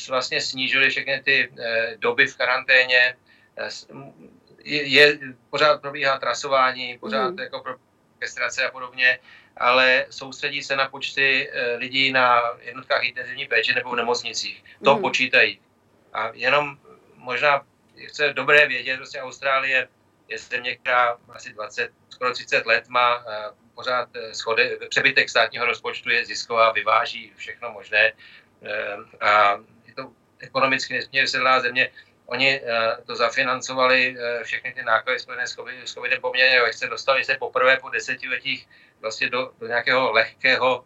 vlastně 0.09 0.41
snížili 0.41 0.89
všechny 0.89 1.21
ty 1.23 1.53
doby 1.99 2.27
v 2.27 2.37
karanténě, 2.37 3.15
je, 4.63 4.83
je, 4.83 5.19
pořád 5.49 5.81
probíhá 5.81 6.19
trasování, 6.19 6.97
pořád 6.97 7.29
mm. 7.29 7.39
jako 7.39 7.59
pro, 7.59 7.75
orkestrace 8.23 8.67
a 8.67 8.71
podobně, 8.71 9.19
ale 9.57 10.05
soustředí 10.09 10.63
se 10.63 10.75
na 10.75 10.89
počty 10.89 11.49
eh, 11.51 11.75
lidí 11.75 12.11
na 12.11 12.41
jednotkách 12.61 13.03
intenzivní 13.03 13.47
péče 13.47 13.73
nebo 13.73 13.91
v 13.91 13.95
nemocnicích. 13.95 14.63
To 14.83 14.95
mm. 14.95 15.01
počítají. 15.01 15.59
A 16.13 16.31
jenom 16.33 16.77
možná 17.15 17.65
chce 18.07 18.33
dobré 18.33 18.67
vědět, 18.67 18.97
prostě 18.97 19.19
Austrálie 19.19 19.87
je 20.27 20.37
země, 20.37 20.75
která 20.75 21.17
asi 21.29 21.53
20, 21.53 21.91
skoro 22.09 22.33
30 22.33 22.65
let 22.65 22.87
má 22.87 23.23
eh, 23.27 23.51
pořád 23.75 24.09
eh, 24.15 24.33
schody, 24.33 24.79
přebytek 24.89 25.29
státního 25.29 25.65
rozpočtu 25.65 26.09
je 26.09 26.25
zisková, 26.25 26.71
vyváží 26.71 27.33
všechno 27.35 27.71
možné 27.71 28.13
a 29.19 29.59
je 29.85 29.93
to 29.95 30.11
ekonomicky 30.39 30.93
nesmírně 30.93 31.27
silná 31.27 31.59
země. 31.59 31.91
Oni 32.25 32.61
uh, 32.61 32.67
to 33.05 33.15
zafinancovali, 33.15 34.15
uh, 34.17 34.43
všechny 34.43 34.73
ty 34.73 34.83
náklady 34.83 35.19
spojené 35.19 35.47
s, 35.47 35.55
COVID, 35.55 35.87
s 35.87 35.93
covidem 35.93 36.21
poměrně 36.21 36.61
lehce, 36.61 36.87
dostali 36.87 37.23
se 37.23 37.35
poprvé 37.35 37.77
po 37.77 37.89
desetiletích 37.89 38.67
vlastně 39.01 39.29
do, 39.29 39.51
do 39.59 39.67
nějakého 39.67 40.11
lehkého 40.11 40.85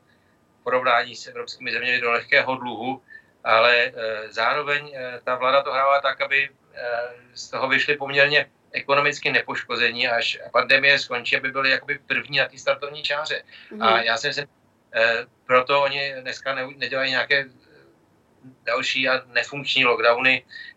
porovnání 0.64 1.16
s 1.16 1.28
evropskými 1.28 1.72
zeměmi, 1.72 2.02
do 2.02 2.12
lehkého 2.12 2.56
dluhu, 2.56 3.02
ale 3.44 3.92
uh, 3.92 4.02
zároveň 4.30 4.96
ta 5.24 5.36
vláda 5.36 5.62
to 5.62 5.72
hrála 5.72 6.02
tak, 6.02 6.22
aby 6.22 6.50
z 7.34 7.50
toho 7.50 7.68
vyšli 7.68 7.98
poměrně 7.98 8.50
ekonomicky 8.72 9.32
nepoškození, 9.32 10.08
až 10.08 10.40
pandemie 10.54 11.00
skončí, 11.00 11.38
aby 11.38 11.52
byli 11.52 11.70
jakoby 11.70 12.00
první 12.00 12.38
na 12.38 12.48
té 12.48 12.58
startovní 12.58 13.04
čáře. 13.04 13.44
Mm. 13.72 13.82
A 13.82 14.02
já 14.02 14.18
si 14.18 14.28
myslím, 14.28 14.46
proto 15.46 15.82
oni 15.82 16.14
dneska 16.22 16.56
ne, 16.56 16.68
nedělají 16.78 17.12
nějaké 17.12 17.46
další 18.64 19.10
a 19.10 19.24
nefunkční 19.26 19.86
lockdowny, 19.86 20.44
eh, 20.44 20.77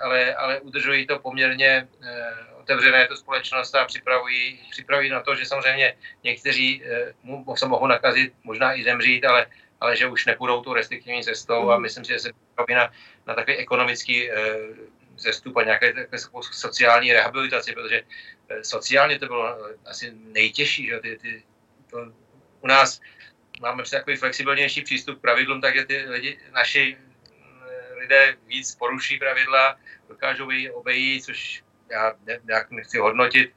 ale, 0.00 0.34
ale 0.34 0.60
udržují 0.60 1.06
to 1.06 1.18
poměrně 1.18 1.88
eh, 2.02 2.36
otevřené 2.60 3.06
tu 3.06 3.16
společnost 3.16 3.74
a 3.74 3.84
připravují, 3.84 4.60
připravují 4.70 5.10
na 5.10 5.20
to, 5.20 5.34
že 5.34 5.46
samozřejmě 5.46 5.96
někteří 6.24 6.82
eh, 6.84 7.14
se 7.54 7.66
mohou 7.66 7.86
nakazit, 7.86 8.32
možná 8.44 8.74
i 8.74 8.84
zemřít, 8.84 9.24
ale, 9.24 9.46
ale 9.80 9.96
že 9.96 10.06
už 10.06 10.26
nepůjdou 10.26 10.62
tu 10.62 10.74
restriktivní 10.74 11.22
cestou 11.22 11.70
a 11.70 11.74
mhm. 11.74 11.82
myslím 11.82 12.04
si, 12.04 12.12
že 12.12 12.18
se 12.18 12.30
připravují 12.32 12.76
na, 12.76 12.92
na 13.26 13.34
takový 13.34 13.56
ekonomický 13.56 14.30
zestup 15.16 15.56
a 15.56 15.62
nějaké 15.62 15.94
sociální 16.50 17.12
rehabilitaci, 17.12 17.72
protože 17.72 18.02
sociálně 18.62 19.18
to 19.18 19.26
bylo 19.26 19.58
asi 19.86 20.12
nejtěžší, 20.14 20.86
že 20.86 20.98
ty, 20.98 21.18
ty, 21.18 21.42
to, 21.90 22.12
u 22.60 22.66
nás 22.66 23.00
máme 23.60 23.82
takový 23.90 24.16
flexibilnější 24.16 24.82
přístup 24.82 25.18
k 25.18 25.20
pravidlům, 25.20 25.60
takže 25.60 25.84
ty 25.84 25.96
lidi, 25.96 26.38
naši 26.52 26.96
lidé 28.08 28.36
víc 28.46 28.74
poruší 28.74 29.18
pravidla, 29.18 29.76
dokážou 30.08 30.50
ji 30.50 30.70
obejít, 30.70 31.24
což 31.24 31.64
já 31.90 32.14
nějak 32.44 32.70
nechci 32.70 32.98
hodnotit. 32.98 33.52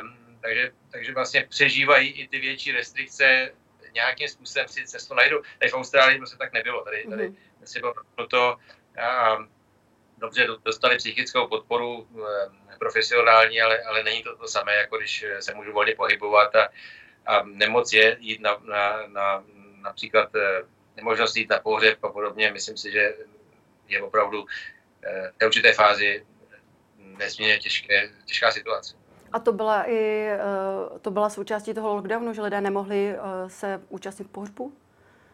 Um, 0.00 0.36
takže, 0.40 0.72
takže 0.90 1.14
vlastně 1.14 1.46
přežívají 1.48 2.08
i 2.08 2.28
ty 2.28 2.38
větší 2.38 2.72
restrikce, 2.72 3.52
nějakým 3.94 4.28
způsobem 4.28 4.68
si 4.68 4.86
cestu 4.86 5.14
najdou. 5.14 5.42
Tady 5.58 5.70
v 5.70 5.74
Austrálii 5.74 6.18
prostě 6.18 6.36
tak 6.36 6.52
nebylo. 6.52 6.84
Tady, 6.84 7.04
tady 7.10 7.28
mm-hmm. 7.28 7.64
si 7.64 7.80
bylo 7.80 7.94
to 8.28 8.56
a 9.02 9.38
dobře 10.18 10.46
dostali 10.64 10.96
psychickou 10.96 11.46
podporu 11.46 12.08
profesionální, 12.78 13.60
ale, 13.60 13.82
ale 13.82 14.02
není 14.02 14.22
to 14.22 14.36
to 14.36 14.48
samé, 14.48 14.74
jako 14.74 14.98
když 14.98 15.24
se 15.40 15.54
můžu 15.54 15.72
volně 15.72 15.94
pohybovat 15.94 16.56
a, 16.56 16.68
a 17.26 17.42
nemoc 17.42 17.92
je 17.92 18.16
jít 18.20 18.40
na, 18.40 18.56
na, 18.64 19.06
na 19.06 19.44
například 19.80 20.34
eh, 20.34 20.62
nemožnost 20.96 21.36
jít 21.36 21.50
na 21.50 21.58
pohřeb 21.58 22.04
a 22.04 22.08
podobně. 22.08 22.52
Myslím 22.52 22.76
si, 22.76 22.92
že 22.92 23.14
je 23.90 24.02
opravdu 24.02 24.44
v 25.34 25.38
té 25.38 25.46
určité 25.46 25.72
fázi 25.72 26.26
nesmírně 26.98 27.58
těžké, 27.58 28.10
těžká 28.24 28.50
situace. 28.50 28.96
A 29.32 29.38
to 29.38 29.52
byla 29.52 29.90
i 29.90 30.28
to 31.02 31.10
byla 31.10 31.30
součástí 31.30 31.74
toho 31.74 31.94
lockdownu, 31.94 32.34
že 32.34 32.42
lidé 32.42 32.60
nemohli 32.60 33.16
se 33.46 33.80
účastnit 33.88 34.30
pohřbu? 34.30 34.76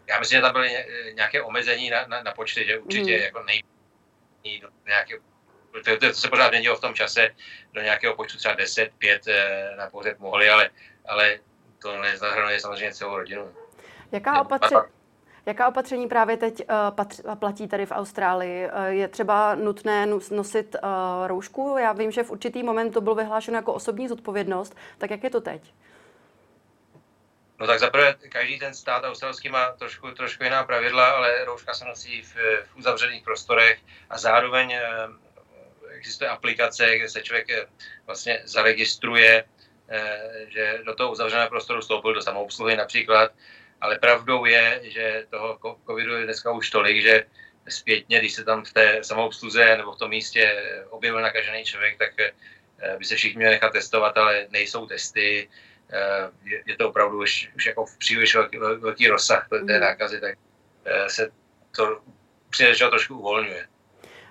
Já 0.09 0.21
myslím, 0.21 0.39
že 0.39 0.43
tam 0.43 0.53
byly 0.53 0.71
nějaké 1.15 1.43
omezení 1.43 1.91
na, 1.91 2.07
na, 2.07 2.23
na 2.23 2.33
počty, 2.33 2.65
že 2.67 2.79
určitě 2.79 3.13
hmm. 3.13 3.23
jako 3.23 3.43
nej, 3.43 3.63
nějaké 4.87 5.15
to, 5.85 5.97
to, 5.97 6.07
to 6.07 6.15
se 6.15 6.29
pořád 6.29 6.51
měnilo 6.51 6.77
v 6.77 6.81
tom 6.81 6.95
čase, 6.95 7.29
do 7.73 7.83
nějakého 7.83 8.17
počtu 8.17 8.39
třeba 8.39 8.55
10, 8.55 8.93
5 8.99 9.29
eh, 9.29 9.75
na 9.77 9.91
pohřeb 9.91 10.19
mohli, 10.19 10.51
ale, 10.51 10.71
ale 11.09 11.39
to 11.83 12.03
nezahrnuje 12.03 12.61
samozřejmě 12.61 12.95
celou 12.95 13.17
rodinu. 13.17 13.55
Jaká 14.13 14.41
opatření, 14.41 14.81
Jaká 15.47 15.69
opatření 15.69 16.09
právě 16.09 16.37
teď 16.37 16.63
patř, 16.91 17.21
platí 17.39 17.69
tady 17.69 17.87
v 17.87 17.91
Austrálii? 17.93 18.67
Uh, 18.67 18.85
je 18.85 19.09
třeba 19.09 19.55
nutné 19.55 20.07
nosit 20.31 20.77
uh, 20.83 21.27
roušku? 21.27 21.77
Já 21.81 21.93
vím, 21.93 22.11
že 22.11 22.23
v 22.23 22.31
určitý 22.31 22.63
moment 22.63 22.91
to 22.91 23.01
bylo 23.01 23.15
vyhlášeno 23.15 23.57
jako 23.57 23.73
osobní 23.73 24.09
zodpovědnost. 24.09 24.77
Tak 24.99 25.11
jak 25.11 25.25
je 25.25 25.31
to 25.31 25.41
teď? 25.41 25.75
No 27.61 27.67
tak 27.67 27.79
zaprvé 27.79 28.15
každý 28.29 28.59
ten 28.59 28.75
stát 28.75 29.05
australský 29.05 29.49
má 29.49 29.71
trošku, 29.71 30.11
trošku 30.11 30.45
jiná 30.45 30.65
pravidla, 30.65 31.07
ale 31.07 31.45
rouška 31.45 31.75
se 31.75 31.85
nosí 31.85 32.23
v, 32.23 32.35
v 32.67 32.77
uzavřených 32.77 33.25
prostorech 33.25 33.79
a 34.11 34.19
zároveň 34.19 34.79
existuje 35.97 36.31
aplikace, 36.31 36.99
kde 36.99 37.09
se 37.09 37.23
člověk 37.23 37.51
eh, 37.51 37.67
vlastně 38.07 38.43
zaregistruje, 38.45 39.45
eh, 39.89 40.47
že 40.49 40.79
do 40.87 40.95
toho 40.95 41.13
uzavřeného 41.13 41.49
prostoru 41.49 41.81
vstoupil 41.81 42.15
do 42.15 42.23
samoobsluhy 42.23 42.77
například, 42.77 43.33
ale 43.81 43.99
pravdou 43.99 44.45
je, 44.45 44.81
že 44.85 45.27
toho 45.31 45.59
covidu 45.87 46.17
je 46.17 46.25
dneska 46.25 46.51
už 46.51 46.71
tolik, 46.71 47.03
že 47.03 47.25
zpětně, 47.69 48.19
když 48.19 48.33
se 48.33 48.45
tam 48.45 48.65
v 48.65 48.73
té 48.73 49.05
samoobsluze 49.05 49.77
nebo 49.77 49.93
v 49.93 49.99
tom 49.99 50.11
místě 50.11 50.63
objevil 50.91 51.21
nakažený 51.21 51.65
člověk, 51.65 51.99
tak 51.99 52.11
eh, 52.19 52.33
by 52.99 53.05
se 53.05 53.17
všichni 53.17 53.37
měli 53.37 53.53
nechat 53.53 53.73
testovat, 53.73 54.17
ale 54.17 54.47
nejsou 54.51 54.87
testy, 54.87 55.49
je 56.67 56.77
to 56.77 56.89
opravdu 56.89 57.23
už, 57.23 57.51
už 57.57 57.67
jako 57.67 57.87
v 57.87 57.99
příliš 57.99 58.35
velký, 58.35 58.59
velký 58.59 59.09
rozsah 59.09 59.49
té 59.49 59.59
mhm. 59.59 59.81
nákazy, 59.81 60.21
tak 60.21 60.39
se 61.07 61.31
to 61.77 62.03
příliš 62.51 62.79
trošku 62.79 63.19
uvolňuje. 63.19 63.67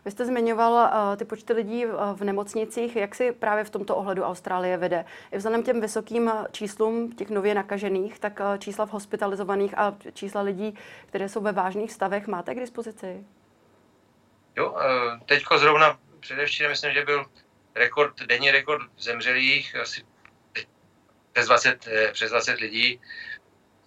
Vy 0.05 0.11
jste 0.11 0.25
zmiňoval 0.25 0.73
uh, 0.73 1.15
ty 1.17 1.25
počty 1.25 1.53
lidí 1.53 1.85
v 2.13 2.23
nemocnicích. 2.23 2.95
Jak 2.95 3.15
si 3.15 3.31
právě 3.31 3.63
v 3.63 3.69
tomto 3.69 3.95
ohledu 3.95 4.23
Austrálie 4.23 4.77
vede? 4.77 5.05
I 5.31 5.37
vzhledem 5.37 5.63
těm 5.63 5.81
vysokým 5.81 6.31
číslům 6.51 7.11
těch 7.11 7.29
nově 7.29 7.55
nakažených, 7.55 8.19
tak 8.19 8.39
uh, 8.39 8.57
čísla 8.57 8.85
v 8.85 8.91
hospitalizovaných 8.91 9.77
a 9.77 9.97
čísla 10.13 10.41
lidí, 10.41 10.77
které 11.05 11.29
jsou 11.29 11.41
ve 11.41 11.51
vážných 11.51 11.91
stavech, 11.91 12.27
máte 12.27 12.55
k 12.55 12.59
dispozici? 12.59 13.25
Jo, 14.57 14.75
teďko 15.25 15.57
zrovna 15.57 15.99
především 16.19 16.69
myslím, 16.69 16.93
že 16.93 17.05
byl 17.05 17.25
rekord, 17.75 18.21
denní 18.21 18.51
rekord 18.51 18.81
zemřelých, 18.97 19.75
asi 19.75 20.03
přes 21.33 21.45
20, 21.45 21.87
přes 22.11 22.31
20 22.31 22.59
lidí, 22.59 23.01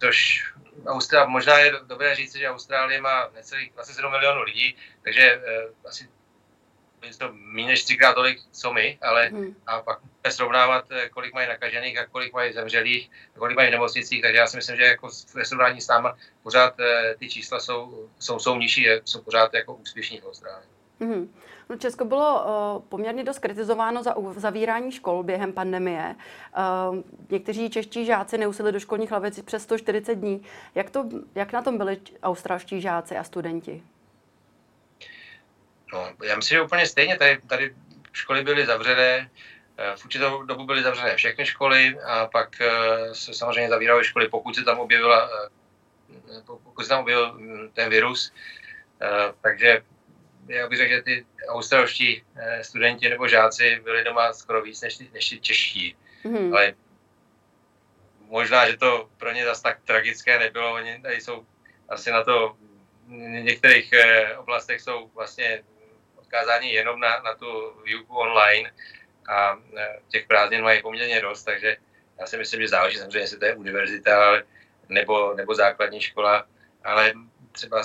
což 0.00 0.44
Austrálie, 0.86 1.28
možná 1.28 1.58
je 1.58 1.72
dobré 1.86 2.14
říct, 2.14 2.36
že 2.36 2.50
Austrálie 2.50 3.00
má 3.00 3.28
necelých 3.34 3.72
27 3.72 4.10
milionů 4.10 4.42
lidí, 4.42 4.76
takže 5.02 5.36
uh, 5.36 5.88
asi 5.88 6.08
to 7.18 7.30
méně 7.32 7.68
než 7.68 7.84
třikrát 7.84 8.14
tolik, 8.14 8.40
co 8.50 8.72
my, 8.72 8.98
ale 9.02 9.26
hmm. 9.26 9.56
a 9.66 9.80
pak 9.80 9.98
můžeme 10.02 10.32
srovnávat, 10.36 10.84
eh, 10.90 11.08
kolik 11.08 11.34
mají 11.34 11.48
nakažených 11.48 11.98
a 11.98 12.06
kolik 12.06 12.32
mají 12.32 12.52
zemřelých, 12.52 13.10
a 13.36 13.38
kolik 13.38 13.56
mají 13.56 13.68
v 13.68 13.72
nemocnicích, 13.72 14.22
takže 14.22 14.38
já 14.38 14.46
si 14.46 14.56
myslím, 14.56 14.76
že 14.76 14.82
jako 14.82 15.08
ve 15.34 15.44
srovnání 15.44 15.80
s 15.80 15.88
náma 15.88 16.16
pořád 16.42 16.78
uh, 16.78 16.86
ty 17.18 17.28
čísla 17.28 17.60
jsou, 17.60 18.08
jsou, 18.18 18.38
jsou 18.38 18.56
nižší, 18.56 18.86
jsou 19.04 19.22
pořád 19.22 19.54
jako 19.54 19.74
úspěšní 19.74 20.20
v 20.20 20.26
Austrálii. 20.26 20.68
Hmm. 21.00 21.34
No 21.68 21.76
Česko 21.76 22.04
bylo 22.04 22.44
uh, 22.44 22.82
poměrně 22.88 23.24
dost 23.24 23.38
kritizováno 23.38 24.02
za 24.02 24.14
zavírání 24.36 24.92
škol 24.92 25.22
během 25.22 25.52
pandemie. 25.52 26.16
Uh, 26.90 26.96
někteří 27.30 27.70
čeští 27.70 28.06
žáci 28.06 28.38
neusili 28.38 28.72
do 28.72 28.80
školních 28.80 29.12
lavic 29.12 29.42
přes 29.42 29.62
140 29.62 30.14
dní. 30.14 30.42
Jak, 30.74 30.90
to, 30.90 31.08
jak 31.34 31.52
na 31.52 31.62
tom 31.62 31.78
byli 31.78 32.00
australští 32.22 32.80
žáci 32.80 33.16
a 33.16 33.24
studenti? 33.24 33.82
No, 35.92 36.08
já 36.24 36.36
myslím, 36.36 36.56
že 36.56 36.62
úplně 36.62 36.86
stejně. 36.86 37.16
Tady, 37.16 37.40
tady 37.46 37.74
školy 38.12 38.44
byly 38.44 38.66
zavřené, 38.66 39.30
eh, 39.76 39.96
v 39.96 40.04
určitou 40.04 40.42
dobu 40.42 40.64
byly 40.64 40.82
zavřené 40.82 41.16
všechny 41.16 41.46
školy 41.46 41.98
a 42.00 42.26
pak 42.26 42.56
se 43.12 43.34
samozřejmě 43.34 43.68
zavíraly 43.68 44.04
školy, 44.04 44.28
pokud 44.28 44.56
se 44.56 44.64
tam 44.64 44.78
objevila, 44.78 45.30
pokud 46.46 46.82
se 46.82 46.88
tam 46.88 47.00
objevil 47.00 47.32
hm, 47.32 47.70
ten 47.72 47.90
virus. 47.90 48.32
Takže 49.40 49.82
já 50.48 50.68
bych 50.68 50.78
řekl, 50.78 50.94
že 50.94 51.02
ty 51.02 51.26
australští 51.48 52.22
eh, 52.36 52.64
studenti 52.64 53.08
nebo 53.08 53.28
žáci 53.28 53.80
byli 53.84 54.04
doma 54.04 54.32
skoro 54.32 54.62
víc 54.62 54.80
než, 54.80 54.98
než 54.98 55.28
ty 55.28 55.40
čeští. 55.40 55.96
Mm-hmm. 56.24 56.54
Ale 56.54 56.74
možná, 58.20 58.70
že 58.70 58.76
to 58.76 59.08
pro 59.16 59.32
ně 59.32 59.44
zase 59.44 59.62
tak 59.62 59.78
tragické 59.84 60.38
nebylo. 60.38 60.72
Oni 60.72 61.02
tady 61.02 61.20
jsou 61.20 61.46
asi 61.88 62.10
na 62.10 62.24
to, 62.24 62.56
v 63.06 63.10
některých 63.42 63.92
eh, 63.92 64.36
oblastech 64.36 64.80
jsou 64.80 65.10
vlastně 65.14 65.62
odkázáni 66.16 66.72
jenom 66.72 67.00
na, 67.00 67.20
na 67.20 67.34
tu 67.34 67.82
výuku 67.84 68.16
online 68.16 68.72
a 69.28 69.58
eh, 69.76 69.98
těch 70.08 70.26
prázdnin 70.26 70.62
mají 70.62 70.82
poměrně 70.82 71.20
dost, 71.20 71.44
takže 71.44 71.76
já 72.20 72.26
si 72.26 72.36
myslím, 72.36 72.60
že 72.60 72.68
záleží 72.68 72.96
samozřejmě, 72.96 73.18
jestli 73.18 73.38
to 73.38 73.44
je 73.44 73.54
univerzita 73.54 74.42
nebo, 74.88 75.34
nebo 75.34 75.54
základní 75.54 76.00
škola, 76.00 76.46
ale 76.84 77.12
třeba 77.58 77.82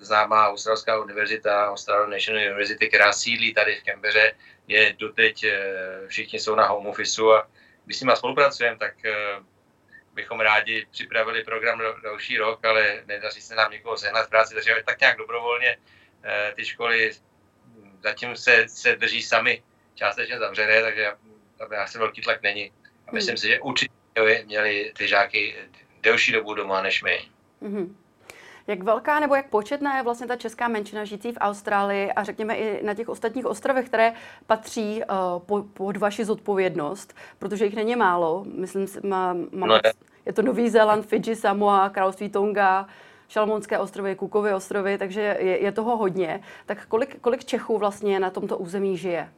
známá 0.00 0.48
Australská 0.48 0.98
univerzita, 0.98 1.70
Australian 1.70 2.10
National 2.10 2.42
University, 2.42 2.88
která 2.88 3.12
sídlí 3.12 3.54
tady 3.54 3.74
v 3.74 3.84
Canberře, 3.84 4.34
je 4.68 4.94
doteď, 4.98 5.44
eh, 5.44 6.08
všichni 6.08 6.40
jsou 6.40 6.54
na 6.54 6.66
home 6.66 6.86
office 6.86 7.22
a 7.22 7.48
když 7.84 7.96
s 7.96 8.00
nimi 8.00 8.12
spolupracujeme, 8.16 8.78
tak 8.78 9.04
eh, 9.04 9.12
bychom 10.14 10.40
rádi 10.40 10.86
připravili 10.90 11.44
program 11.44 11.82
další 12.02 12.38
rok, 12.38 12.64
ale 12.64 13.02
nedaří 13.06 13.40
se 13.40 13.54
nám 13.54 13.72
někoho 13.72 13.96
sehnat 13.96 14.26
v 14.26 14.30
práci, 14.30 14.54
takže 14.54 14.82
tak 14.86 15.00
nějak 15.00 15.18
dobrovolně 15.18 15.76
eh, 16.24 16.52
ty 16.56 16.64
školy 16.64 17.12
zatím 18.02 18.36
se, 18.36 18.64
se 18.68 18.96
drží 18.96 19.22
sami 19.22 19.62
částečně 19.94 20.38
zavřené, 20.38 20.82
takže 20.82 21.12
tam 21.58 21.68
asi 21.78 21.98
velký 21.98 22.20
tlak 22.22 22.42
není. 22.42 22.72
A 23.08 23.12
myslím 23.12 23.32
hmm. 23.32 23.36
si, 23.36 23.48
že 23.48 23.60
určitě 23.60 23.92
měli 24.44 24.92
ty 24.96 25.08
žáky 25.08 25.54
delší 26.00 26.32
dobu 26.32 26.54
doma 26.54 26.82
než 26.82 27.02
my. 27.02 27.28
Hmm. 27.62 28.01
Jak 28.66 28.82
velká 28.82 29.20
nebo 29.20 29.34
jak 29.34 29.48
početná 29.48 29.96
je 29.96 30.02
vlastně 30.02 30.26
ta 30.26 30.36
česká 30.36 30.68
menšina 30.68 31.04
žijící 31.04 31.32
v 31.32 31.38
Austrálii 31.40 32.12
a 32.12 32.24
řekněme 32.24 32.56
i 32.56 32.84
na 32.84 32.94
těch 32.94 33.08
ostatních 33.08 33.46
ostrovech, 33.46 33.86
které 33.86 34.12
patří 34.46 35.02
uh, 35.44 35.62
pod 35.62 35.96
vaši 35.96 36.24
zodpovědnost, 36.24 37.16
protože 37.38 37.64
jich 37.64 37.74
není 37.74 37.96
málo. 37.96 38.44
Myslím, 38.54 38.86
má, 39.02 39.34
má, 39.52 39.66
no 39.66 39.74
je. 39.74 39.92
je 40.26 40.32
to 40.32 40.42
Nový 40.42 40.70
Zéland, 40.70 41.06
Fidži, 41.06 41.36
Samoa, 41.36 41.90
Království 41.90 42.28
Tonga, 42.28 42.86
Šalmonské 43.28 43.78
ostrovy, 43.78 44.16
Kukovy 44.16 44.54
ostrovy, 44.54 44.98
takže 44.98 45.36
je, 45.40 45.62
je 45.62 45.72
toho 45.72 45.96
hodně. 45.96 46.40
Tak 46.66 46.86
kolik, 46.86 47.20
kolik 47.20 47.44
Čechů 47.44 47.78
vlastně 47.78 48.20
na 48.20 48.30
tomto 48.30 48.58
území 48.58 48.96
žije? 48.96 49.32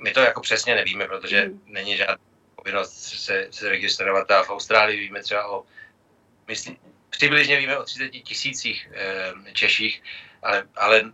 My 0.00 0.10
to 0.10 0.20
jako 0.20 0.40
přesně 0.40 0.74
nevíme, 0.74 1.06
protože 1.06 1.40
hmm. 1.40 1.60
není 1.66 1.96
žádná 1.96 2.16
povinnost 2.56 2.92
se, 2.92 3.48
se 3.50 3.68
registrovat. 3.68 4.30
A 4.30 4.42
v 4.42 4.50
Austrálii 4.50 5.00
víme 5.00 5.22
třeba 5.22 5.50
o 5.50 5.64
myslím, 6.48 6.76
přibližně 7.10 7.56
víme 7.56 7.78
o 7.78 7.84
30 7.84 8.08
tisících 8.08 8.88
e, 8.92 9.52
Češích, 9.52 10.02
ale, 10.42 10.64
ale 10.76 11.12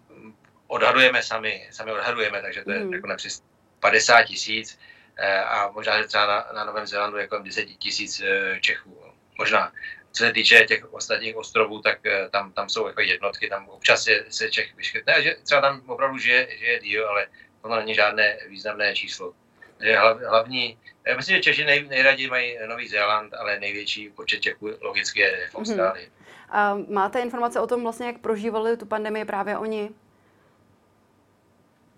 odhadujeme 0.67 1.23
sami, 1.23 1.69
sami 1.71 1.93
odhadujeme, 1.93 2.43
takže 2.43 2.65
to 2.65 2.71
je 2.71 2.85
mm. 2.85 2.95
jako 2.95 3.07
nepřes 3.07 3.43
50 3.81 4.23
tisíc 4.23 4.79
e, 5.17 5.45
a 5.45 5.71
možná, 5.71 6.03
že 6.03 6.09
třeba 6.09 6.27
na, 6.27 6.47
na 6.55 6.65
Novém 6.65 6.87
Zélandu 6.87 7.19
jako 7.19 7.39
10 7.39 7.65
tisíc 7.65 8.21
e, 8.21 8.59
Čechů. 8.61 9.05
Možná. 9.39 9.73
Co 10.13 10.25
se 10.25 10.33
týče 10.33 10.65
těch 10.69 10.93
ostatních 10.93 11.37
ostrovů, 11.37 11.83
tak 11.83 12.07
e, 12.07 12.29
tam, 12.29 12.53
tam 12.53 12.69
jsou 12.69 12.87
jako 12.87 13.01
jednotky, 13.01 13.49
tam 13.49 13.69
občas 13.69 14.07
je, 14.07 14.25
se 14.29 14.51
Čech 14.51 14.75
vyškrtne, 14.75 15.23
že 15.23 15.37
třeba 15.43 15.61
tam 15.61 15.83
opravdu 15.91 16.19
žije, 16.19 16.49
žije 16.59 16.81
díl, 16.81 17.09
ale 17.09 17.27
to 17.63 17.77
není 17.77 17.95
žádné 17.95 18.39
významné 18.49 18.95
číslo 18.95 19.35
že 19.81 19.99
hlavní, 20.29 20.79
já 21.07 21.17
myslím, 21.17 21.37
že 21.37 21.43
Češi 21.43 21.65
nej, 21.65 21.87
nejraději 21.89 22.31
mají 22.31 22.59
Nový 22.67 22.89
Zéland, 22.89 23.35
ale 23.35 23.61
největší 23.61 24.11
počet 24.11 24.41
Čechů 24.41 24.71
logicky 24.81 25.21
je 25.21 25.49
v 25.51 25.55
mhm. 25.55 25.61
Austrálii. 25.63 26.07
Mm-hmm. 26.07 26.25
A 26.49 26.79
máte 26.89 27.21
informace 27.21 27.61
o 27.61 27.67
tom 27.67 27.83
vlastně, 27.83 28.07
jak 28.07 28.19
prožívali 28.19 28.77
tu 28.77 28.87
pandemii 28.87 29.25
právě 29.25 29.59
oni? 29.59 29.91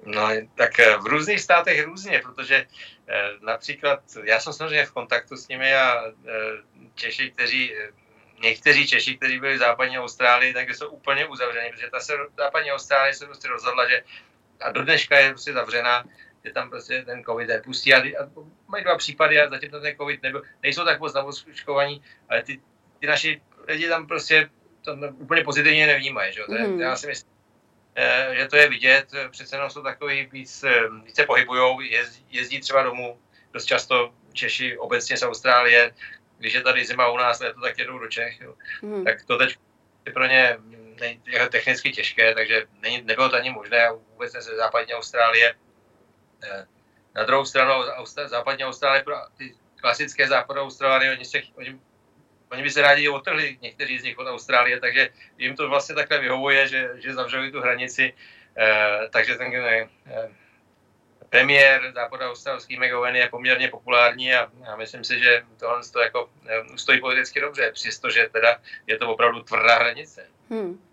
No, 0.07 0.29
tak 0.55 0.81
eh, 0.81 0.97
v 0.97 1.07
různých 1.07 1.41
státech 1.41 1.85
různě, 1.85 2.21
protože 2.25 2.67
eh, 3.09 3.31
například 3.41 4.01
já 4.25 4.41
jsem 4.41 4.53
samozřejmě 4.53 4.87
v 4.87 4.93
kontaktu 4.93 5.37
s 5.37 5.49
nimi 5.49 5.75
a 5.75 6.03
eh, 6.07 6.13
Češi, 6.95 7.31
kteří, 7.31 7.75
někteří 8.43 8.87
Češi, 8.87 9.17
kteří 9.17 9.41
byli 9.41 9.55
v 9.55 9.59
západní 9.59 9.99
Austrálii, 9.99 10.55
takže 10.55 10.75
jsou 10.75 10.89
úplně 10.89 11.27
uzavření, 11.27 11.71
protože 11.71 11.91
ta 11.91 12.01
se, 12.01 12.13
západní 12.37 12.73
Austrálie 12.73 13.15
se 13.15 13.27
prostě 13.27 13.49
rozhodla, 13.49 13.89
že 13.89 14.03
a 14.61 14.73
do 14.73 14.85
dneška 14.85 15.19
je 15.19 15.31
prostě 15.31 15.53
zavřená, 15.53 16.05
že 16.47 16.53
tam 16.53 16.71
prostě 16.71 17.03
ten 17.03 17.25
covid 17.25 17.49
nepustí 17.49 17.95
a, 17.95 17.99
a 17.99 18.31
mají 18.69 18.85
dva 18.85 18.97
případy 18.97 19.41
a 19.41 19.51
zatím 19.51 19.71
ten 19.71 19.97
covid 19.97 20.23
nebyl, 20.23 20.43
nejsou 20.63 20.85
tak 20.85 21.01
moc 21.01 21.15
navočkovaní, 21.15 22.03
ale 22.29 22.43
ty, 22.43 22.61
ty 22.99 23.07
naši 23.07 23.43
lidi 23.69 23.89
tam 23.89 24.07
prostě 24.07 24.51
to 24.83 24.97
úplně 25.19 25.45
pozitivně 25.45 25.87
nevnímají, 25.87 26.33
že? 26.33 26.43
To 26.47 26.55
je, 26.55 26.67
mm. 26.67 26.81
já 26.81 26.97
si 26.97 27.07
myslím, 27.07 27.31
že 28.33 28.47
to 28.47 28.57
je 28.57 28.69
vidět, 28.69 29.07
přece 29.31 29.57
jenom 29.57 29.71
jsou 29.71 29.83
takový 29.83 30.29
víc, 30.33 30.65
více 31.05 31.27
pohybujou, 31.27 31.81
jezdí, 31.81 32.27
jezdí 32.31 32.61
třeba 32.61 32.83
domů, 32.83 33.19
dost 33.53 33.65
často 33.65 34.15
Češi 34.33 34.79
obecně 34.79 35.17
z 35.17 35.23
Austrálie, 35.23 35.93
když 36.39 36.55
je 36.55 36.61
tady 36.61 36.85
zima 36.85 37.09
u 37.09 37.17
nás, 37.17 37.39
to 37.39 37.61
tak 37.61 37.79
jedou 37.79 37.99
do 37.99 38.09
Čech, 38.09 38.41
jo. 38.41 38.55
Hmm. 38.83 39.05
tak 39.05 39.25
to 39.25 39.39
teď 39.39 39.57
je 40.07 40.13
pro 40.13 40.27
ně 40.27 40.59
je 41.27 41.49
technicky 41.49 41.93
těžké, 41.93 42.35
takže 42.35 42.67
není, 42.81 43.03
nebylo 43.03 43.29
to 43.29 43.37
ani 43.37 43.51
možné 43.51 43.89
vůbec 44.13 44.33
ze 44.33 44.57
západní 44.57 44.95
Austrálie. 44.95 45.55
Na 47.15 47.25
druhou 47.25 47.45
stranu 47.45 47.73
západní 48.27 48.65
Austrálie, 48.65 49.05
ty 49.37 49.55
klasické 49.81 50.29
západní 50.29 50.63
Austrálie, 50.63 51.13
oni, 51.13 51.25
se, 51.25 51.39
oni 51.55 51.81
oni 52.51 52.63
by 52.63 52.71
se 52.71 52.83
rádi 52.83 53.09
otrhli, 53.09 53.59
někteří 53.61 53.99
z 53.99 54.05
nich 54.05 54.19
od 54.19 54.27
Austrálie, 54.27 54.81
takže 54.81 55.09
jim 55.39 55.57
to 55.57 55.69
vlastně 55.69 55.95
takhle 55.95 56.19
vyhovuje, 56.19 56.69
že, 56.69 56.91
že 56.97 57.15
zavřeli 57.15 57.51
tu 57.53 57.61
hranici. 57.61 58.13
Eh, 58.59 59.09
takže 59.11 59.35
ten 59.35 59.55
eh, 59.55 59.89
premiér 61.29 61.93
západoaustralský 61.95 62.79
McGowan 62.79 63.17
je 63.17 63.29
poměrně 63.29 63.69
populární 63.69 64.35
a, 64.35 64.51
a 64.67 64.77
myslím 64.77 65.05
si, 65.05 65.19
že 65.19 65.43
tohle 65.57 65.81
to 65.93 66.01
jako 66.01 66.31
eh, 66.47 66.79
stojí 66.79 67.01
politicky 67.01 67.41
dobře, 67.41 67.73
přestože 67.73 68.29
teda 68.33 68.57
je 68.87 68.99
to 68.99 69.11
opravdu 69.11 69.43
tvrdá 69.43 69.77
hranice. 69.77 70.27
Hmm. 70.51 70.86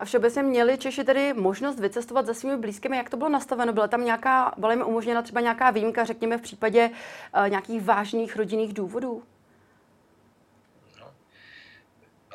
A 0.00 0.04
všeobecně 0.04 0.42
měli 0.42 0.78
Češi 0.78 1.04
tedy 1.04 1.34
možnost 1.34 1.80
vycestovat 1.80 2.26
za 2.26 2.34
svými 2.34 2.56
blízkými, 2.56 2.96
jak 2.96 3.10
to 3.10 3.16
bylo 3.16 3.30
nastaveno? 3.30 3.72
Byla 3.72 3.88
tam 3.88 4.04
nějaká, 4.04 4.54
byla 4.56 4.72
jim 4.72 4.82
umožněna 4.82 5.22
třeba 5.22 5.40
nějaká 5.40 5.70
výjimka, 5.70 6.04
řekněme 6.04 6.38
v 6.38 6.42
případě 6.42 6.90
uh, 7.36 7.48
nějakých 7.48 7.82
vážných 7.84 8.36
rodinných 8.36 8.72
důvodů? 8.72 9.22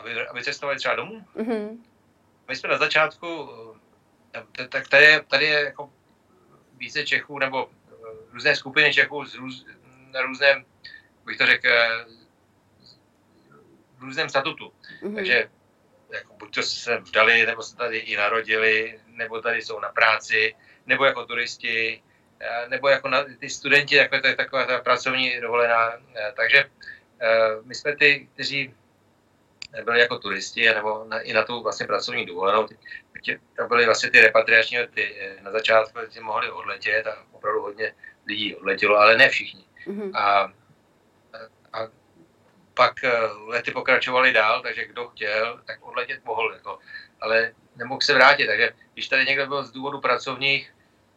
aby, 0.05 0.27
aby 0.27 0.43
cestovali 0.43 0.77
třeba 0.77 0.95
domů. 0.95 1.25
Mm-hmm. 1.35 1.77
My 2.47 2.55
jsme 2.55 2.69
na 2.69 2.77
začátku, 2.77 3.49
eh, 4.59 4.67
tak 4.67 4.87
tady 4.87 5.05
je, 5.05 5.23
tady 5.27 5.45
je 5.45 5.63
jako 5.63 5.93
více 6.77 7.05
Čechů, 7.05 7.39
nebo 7.39 7.69
eh, 7.69 7.93
různé 8.31 8.55
skupiny 8.55 8.93
Čechů 8.93 9.25
z 9.25 9.35
růz, 9.35 9.65
na 10.11 10.21
různém, 10.21 10.65
bych 11.25 11.37
to 11.37 11.45
řekl, 11.45 11.69
v 13.97 14.03
různém 14.03 14.29
statutu. 14.29 14.71
Mm-hmm. 15.01 15.15
Takže 15.15 15.49
jako 16.13 16.33
buď 16.33 16.55
to 16.55 16.63
se 16.63 16.97
vdali, 16.97 17.45
nebo 17.45 17.63
se 17.63 17.75
tady 17.75 17.97
i 17.97 18.17
narodili, 18.17 18.99
nebo 19.07 19.41
tady 19.41 19.61
jsou 19.61 19.79
na 19.79 19.89
práci, 19.89 20.55
nebo 20.85 21.05
jako 21.05 21.25
turisti, 21.25 22.03
nebo 22.67 22.89
jako 22.89 23.09
na, 23.09 23.25
ty 23.39 23.49
studenti, 23.49 23.95
jako 23.95 24.21
to 24.21 24.27
je 24.27 24.35
taková 24.35 24.65
ta 24.65 24.79
pracovní 24.79 25.41
dovolená. 25.41 25.93
Takže 26.35 26.65
my 27.63 27.75
jsme 27.75 27.95
ty, 27.95 28.29
kteří 28.33 28.73
byli 29.83 29.99
jako 29.99 30.19
turisti, 30.19 30.65
nebo 30.65 31.05
na, 31.07 31.19
i 31.19 31.33
na 31.33 31.43
tu 31.43 31.63
vlastně 31.63 31.87
pracovní 31.87 32.25
dovolenou. 32.25 32.67
To 33.57 33.67
byly 33.67 33.85
vlastně 33.85 34.11
ty 34.11 34.21
repatriační 34.21 34.77
ty 34.93 35.15
eh, 35.19 35.41
na 35.41 35.51
začátku, 35.51 35.99
ty 36.13 36.19
mohli 36.19 36.51
odletět 36.51 37.07
a 37.07 37.23
opravdu 37.31 37.61
hodně 37.61 37.95
lidí 38.27 38.55
odletělo, 38.55 38.97
ale 38.97 39.17
ne 39.17 39.29
všichni. 39.29 39.65
Mm-hmm. 39.87 40.11
A, 40.13 40.53
a 41.73 41.87
pak 42.75 43.03
eh, 43.03 43.11
lety 43.47 43.71
pokračovaly 43.71 44.33
dál, 44.33 44.61
takže 44.61 44.85
kdo 44.85 45.07
chtěl, 45.07 45.61
tak 45.65 45.79
odletět 45.81 46.25
mohl, 46.25 46.53
jako, 46.53 46.79
ale 47.21 47.51
nemohl 47.75 48.01
se 48.01 48.13
vrátit. 48.13 48.47
Takže 48.47 48.69
když 48.93 49.07
tady 49.07 49.25
někdo 49.25 49.47
byl 49.47 49.63
z 49.63 49.71
důvodu 49.71 50.01
pracovních 50.01 50.73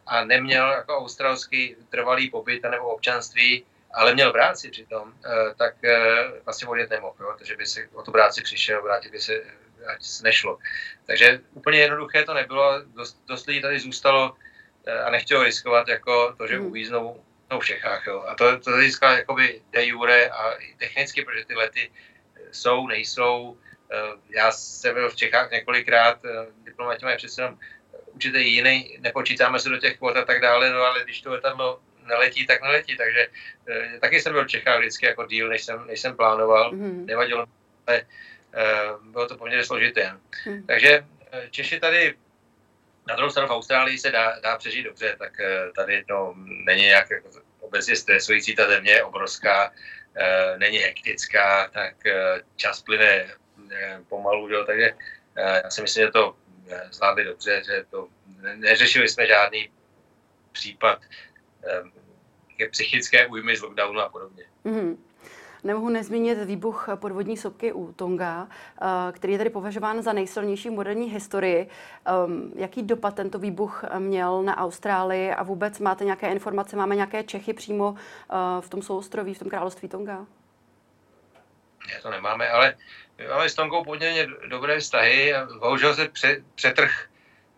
a 0.07 0.23
neměl 0.23 0.71
jako 0.71 0.97
australský 0.97 1.75
trvalý 1.89 2.29
pobyt 2.29 2.63
nebo 2.63 2.89
občanství, 2.89 3.65
ale 3.93 4.13
měl 4.13 4.31
práci 4.31 4.69
přitom, 4.69 5.13
eh, 5.25 5.53
tak 5.57 5.83
eh, 5.83 5.97
vlastně 6.45 6.67
odjet 6.67 6.89
nemohl, 6.89 7.15
jo, 7.19 7.35
takže 7.37 7.55
by 7.55 7.65
si 7.65 7.89
o 7.93 8.01
tu 8.01 8.11
práci 8.11 8.41
přišel, 8.41 8.83
vrátit 8.83 9.11
by 9.11 9.19
se, 9.19 9.43
ať 9.87 10.03
se 10.03 10.23
nešlo. 10.23 10.57
Takže 11.05 11.39
úplně 11.53 11.79
jednoduché 11.79 12.23
to 12.23 12.33
nebylo, 12.33 12.81
dost, 12.85 13.21
dost 13.27 13.47
lidí 13.47 13.61
tady 13.61 13.79
zůstalo 13.79 14.35
a 15.05 15.09
nechtělo 15.09 15.43
riskovat 15.43 15.87
jako 15.87 16.33
to, 16.37 16.47
že 16.47 16.57
hmm. 16.57 16.65
uvíznou 16.65 17.23
no, 17.51 17.59
v 17.59 17.65
Čechách. 17.65 18.07
Jo. 18.07 18.23
A 18.27 18.35
to, 18.35 18.59
to 18.59 18.77
získá 18.77 19.17
jakoby 19.17 19.61
de 19.71 19.85
jure 19.85 20.29
a 20.29 20.53
technicky, 20.77 21.25
protože 21.25 21.45
ty 21.45 21.55
lety 21.55 21.91
jsou, 22.51 22.87
nejsou. 22.87 23.57
Já 24.29 24.51
jsem 24.51 24.93
byl 24.93 25.09
v 25.09 25.15
Čechách 25.15 25.51
několikrát, 25.51 26.19
diplomati 26.63 27.05
mají 27.05 27.17
přece 27.17 27.41
jenom 27.41 27.57
určitě 28.05 28.39
jiný, 28.39 28.97
nepočítáme 28.99 29.59
se 29.59 29.69
do 29.69 29.77
těch 29.77 29.97
kvot 29.97 30.17
a 30.17 30.25
tak 30.25 30.41
dále, 30.41 30.69
no 30.69 30.81
ale 30.81 31.03
když 31.03 31.21
to 31.21 31.31
letadlo 31.31 31.79
neletí, 32.09 32.47
tak 32.47 32.61
neletí. 32.61 32.97
Takže 32.97 33.27
e, 33.67 33.99
taky 33.99 34.21
jsem 34.21 34.33
byl 34.33 34.45
v 34.45 34.47
Čechách 34.47 34.79
vždycky 34.79 35.05
jako 35.05 35.25
díl, 35.25 35.49
než 35.49 35.63
jsem, 35.63 35.87
než 35.87 35.99
jsem 35.99 36.15
plánoval. 36.15 36.73
Mm-hmm. 36.73 37.05
Nevadilo, 37.05 37.45
ale 37.87 37.97
e, 37.97 38.05
bylo 39.01 39.27
to 39.27 39.37
poměrně 39.37 39.65
složité. 39.65 40.17
Mm. 40.45 40.63
Takže 40.63 41.05
eh, 41.31 41.47
Češi 41.51 41.79
tady 41.79 42.15
na 43.07 43.15
druhou 43.15 43.31
stranu 43.31 43.47
v 43.47 43.51
Austrálii 43.51 43.97
se 43.97 44.11
dá, 44.11 44.39
dá 44.39 44.57
přežít 44.57 44.85
dobře, 44.85 45.15
tak 45.19 45.39
e, 45.39 45.71
tady 45.75 46.05
no, 46.09 46.33
není 46.65 46.81
nějak 46.81 47.09
jako 47.09 47.29
obecně 47.59 47.95
stresující, 47.95 48.55
ta 48.55 48.67
země 48.67 48.91
je 48.91 49.03
obrovská, 49.03 49.73
e, 50.15 50.57
není 50.57 50.77
hektická, 50.77 51.67
tak 51.67 52.05
e, 52.05 52.41
čas 52.55 52.81
plyne 52.81 53.27
pomalu, 54.09 54.49
jo, 54.49 54.63
takže 54.65 54.93
já 55.63 55.69
si 55.69 55.81
myslím, 55.81 56.05
že 56.05 56.11
to 56.11 56.35
zvládli 56.91 57.23
dobře, 57.23 57.63
že 57.65 57.85
to 57.89 58.07
neřešili 58.55 59.09
jsme 59.09 59.27
žádný 59.27 59.69
případ 60.51 61.01
psychické 62.71 63.27
újmy 63.27 63.57
z 63.57 63.61
lockdownu 63.61 63.99
a 63.99 64.09
podobně. 64.09 64.43
Mm-hmm. 64.65 64.97
Nemohu 65.63 65.89
nezmínit 65.89 66.43
výbuch 66.43 66.89
podvodní 66.95 67.37
sopky 67.37 67.73
u 67.73 67.93
Tonga, 67.93 68.47
eh, 68.81 68.85
který 69.11 69.33
je 69.33 69.37
tedy 69.39 69.49
považován 69.49 70.01
za 70.01 70.13
nejsilnější 70.13 70.69
v 70.69 70.73
moderní 70.73 71.09
historii. 71.09 71.69
Ehm, 72.05 72.51
jaký 72.55 72.83
dopad 72.83 73.15
tento 73.15 73.39
výbuch 73.39 73.83
měl 73.99 74.43
na 74.43 74.57
Austrálii 74.57 75.31
a 75.31 75.43
vůbec 75.43 75.79
máte 75.79 76.05
nějaké 76.05 76.31
informace, 76.31 76.75
máme 76.75 76.95
nějaké 76.95 77.23
Čechy 77.23 77.53
přímo 77.53 77.95
eh, 77.97 78.35
v 78.61 78.69
tom 78.69 78.81
souostroví, 78.81 79.33
v 79.33 79.39
tom 79.39 79.49
království 79.49 79.87
Tonga? 79.89 80.25
Ne, 81.87 82.01
to 82.01 82.09
nemáme, 82.09 82.49
ale 82.49 82.75
máme 83.29 83.49
s 83.49 83.55
Tongou 83.55 83.83
poměrně 83.83 84.27
dobré 84.47 84.79
vztahy. 84.79 85.33
Bohužel 85.59 85.95
se 85.95 86.09
přetrh 86.55 86.91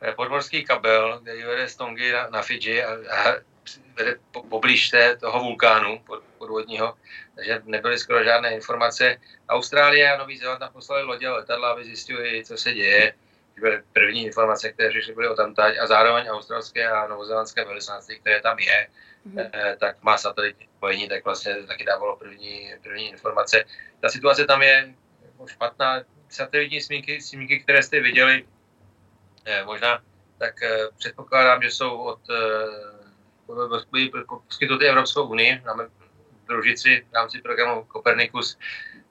eh, 0.02 0.12
podmorský 0.12 0.64
kabel, 0.64 1.20
který 1.20 1.44
vede 1.44 1.68
z 1.68 1.76
Tongy 1.76 2.12
na, 2.12 2.30
na 2.30 2.42
Fidži 2.42 2.84
a, 2.84 2.92
a 2.92 3.51
vede 3.96 4.16
poblíž 4.50 4.90
té, 4.90 5.18
toho 5.18 5.40
vulkánu 5.40 6.04
podvodního, 6.38 6.96
takže 7.36 7.62
nebyly 7.66 7.98
skoro 8.00 8.24
žádné 8.24 8.54
informace. 8.54 9.18
Austrálie 9.50 10.14
a 10.14 10.18
Nový 10.18 10.38
Zéland 10.38 10.60
tam 10.60 10.74
poslali 10.74 11.04
lodě 11.04 11.28
a 11.28 11.34
letadla, 11.34 11.72
aby 11.72 11.86
zjistili, 11.86 12.46
co 12.46 12.58
se 12.58 12.74
děje. 12.74 13.14
Byly 13.62 13.82
první 13.94 14.26
informace, 14.26 14.72
které 14.72 14.90
přišly, 14.90 15.14
byly 15.14 15.28
o 15.28 15.36
tamtať 15.36 15.78
a 15.78 15.88
zároveň 15.88 16.28
australské 16.28 16.88
a 16.88 17.08
novozélandské 17.08 17.66
velvyslanectví, 17.66 18.20
které 18.20 18.42
tam 18.42 18.60
je, 18.60 18.88
mm-hmm. 19.28 19.78
tak 19.78 20.04
má 20.04 20.18
satelitní 20.18 20.68
spojení, 20.78 21.10
tak 21.10 21.26
vlastně 21.26 21.56
taky 21.68 21.86
dávalo 21.86 22.16
první, 22.16 22.74
první 22.84 23.10
informace. 23.10 23.64
Ta 24.00 24.10
situace 24.10 24.46
tam 24.46 24.62
je 24.62 24.94
jako 25.26 25.48
špatná. 25.48 26.02
Satelitní 26.30 26.82
snímky, 26.82 27.22
snímky 27.22 27.60
které 27.60 27.84
jste 27.84 28.00
viděli, 28.00 28.46
eh, 29.46 29.64
možná, 29.66 30.02
tak 30.38 30.64
eh, 30.64 30.88
předpokládám, 30.98 31.62
že 31.62 31.72
jsou 31.72 31.98
od 31.98 32.20
poskytnuty 34.48 34.86
Evropskou 34.88 35.28
unii. 35.28 35.62
Máme 35.66 35.88
družici 36.48 37.06
v 37.12 37.14
rámci 37.14 37.42
programu 37.42 37.88
Copernicus. 37.92 38.58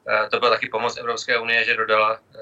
Eh, 0.09 0.29
to 0.31 0.38
byla 0.38 0.50
taky 0.50 0.68
pomoc 0.68 0.96
Evropské 0.96 1.38
unie, 1.38 1.64
že 1.64 1.76
dodala 1.76 2.20
eh, 2.35 2.38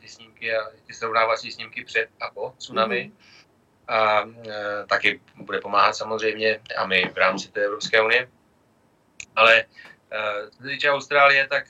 ty 0.00 0.08
snímky 0.08 0.56
a 0.56 0.70
ty 0.86 0.94
srovnávací 0.94 1.52
snímky 1.52 1.84
před 1.84 2.08
a 2.20 2.30
po 2.30 2.54
tsunami. 2.58 3.12
Mm-hmm. 3.12 3.94
A 3.94 4.24
eh, 4.48 4.86
taky 4.86 5.20
bude 5.36 5.60
pomáhat 5.60 5.92
samozřejmě 5.92 6.60
a 6.76 6.86
my 6.86 7.10
v 7.14 7.16
rámci 7.16 7.48
té 7.48 7.64
Evropské 7.64 8.02
unie. 8.02 8.28
Ale 9.36 9.64
co 10.50 10.62
se 10.62 10.68
týče 10.68 10.90
Austrálie, 10.90 11.48
tak 11.48 11.64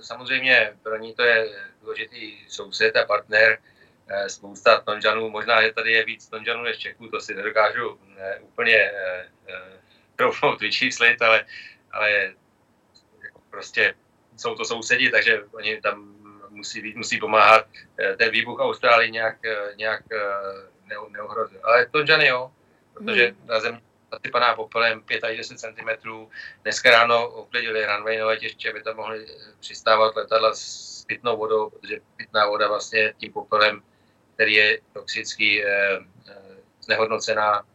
samozřejmě 0.00 0.72
pro 0.82 0.96
ní 0.96 1.14
to 1.14 1.22
je 1.22 1.48
důležitý 1.82 2.48
soused 2.48 2.96
a 2.96 3.04
partner, 3.04 3.58
spousta 4.26 4.80
Tonžanů, 4.80 5.30
možná, 5.30 5.62
že 5.62 5.72
tady 5.72 5.92
je 5.92 6.04
víc 6.04 6.28
Tonžanů 6.28 6.62
než 6.62 6.78
Čechů, 6.78 7.08
to 7.08 7.20
si 7.20 7.34
nedokážu 7.34 8.00
ne, 8.18 8.38
úplně 8.40 8.92
troufnout 10.16 10.62
eh, 10.62 10.64
vyčíslit, 10.64 11.22
ale, 11.22 11.44
ale 11.92 12.34
jako 13.24 13.40
prostě 13.50 13.94
jsou 14.36 14.54
to 14.54 14.64
sousedi, 14.64 15.10
takže 15.10 15.44
oni 15.52 15.80
tam 15.80 16.14
musí, 16.48 16.94
musí 16.96 17.20
pomáhat. 17.20 17.66
Eh, 17.98 18.16
ten 18.16 18.30
výbuch 18.30 18.60
Austrálii 18.60 19.10
nějak, 19.10 19.36
nějak 19.76 20.02
ne, 20.86 20.96
neohrozil. 21.08 21.60
Ale 21.62 21.86
Tonžany 21.86 22.26
jo, 22.26 22.52
protože 22.94 23.26
hmm. 23.26 23.46
na 23.46 23.60
zemi 23.60 23.80
zasypaná 24.12 24.54
popelem 24.54 25.02
5 25.02 25.24
až 25.24 25.36
10 25.36 25.58
cm. 25.58 25.88
Dneska 26.62 26.90
ráno 26.90 27.30
uklidili 27.30 27.86
runway 27.86 28.18
na 28.18 28.26
letiště, 28.26 28.70
aby 28.70 28.82
tam 28.82 28.96
mohli 28.96 29.26
přistávat 29.60 30.16
letadla 30.16 30.54
s 30.54 31.04
pitnou 31.04 31.36
vodou, 31.36 31.70
protože 31.70 32.00
pitná 32.16 32.46
voda 32.46 32.68
vlastně 32.68 33.14
tím 33.16 33.32
popelem 33.32 33.82
který 34.34 34.54
je 34.54 34.78
toxický, 34.92 35.64
eh, 35.64 35.98
eh, 36.28 36.56
znehodnocená, 36.80 37.66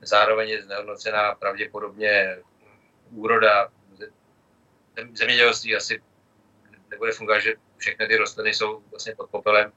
zároveň 0.00 0.48
je 0.48 0.62
znehodnocená 0.62 1.34
pravděpodobně 1.34 2.38
úroda. 3.10 3.68
Zemědělství 5.12 5.76
asi 5.76 6.02
nebude 6.90 7.12
fungovat, 7.12 7.38
že 7.38 7.54
všechny 7.76 8.06
ty 8.06 8.16
rostliny 8.16 8.54
jsou 8.54 8.82
vlastně 8.90 9.14
pod 9.14 9.30
popelem. 9.30 9.72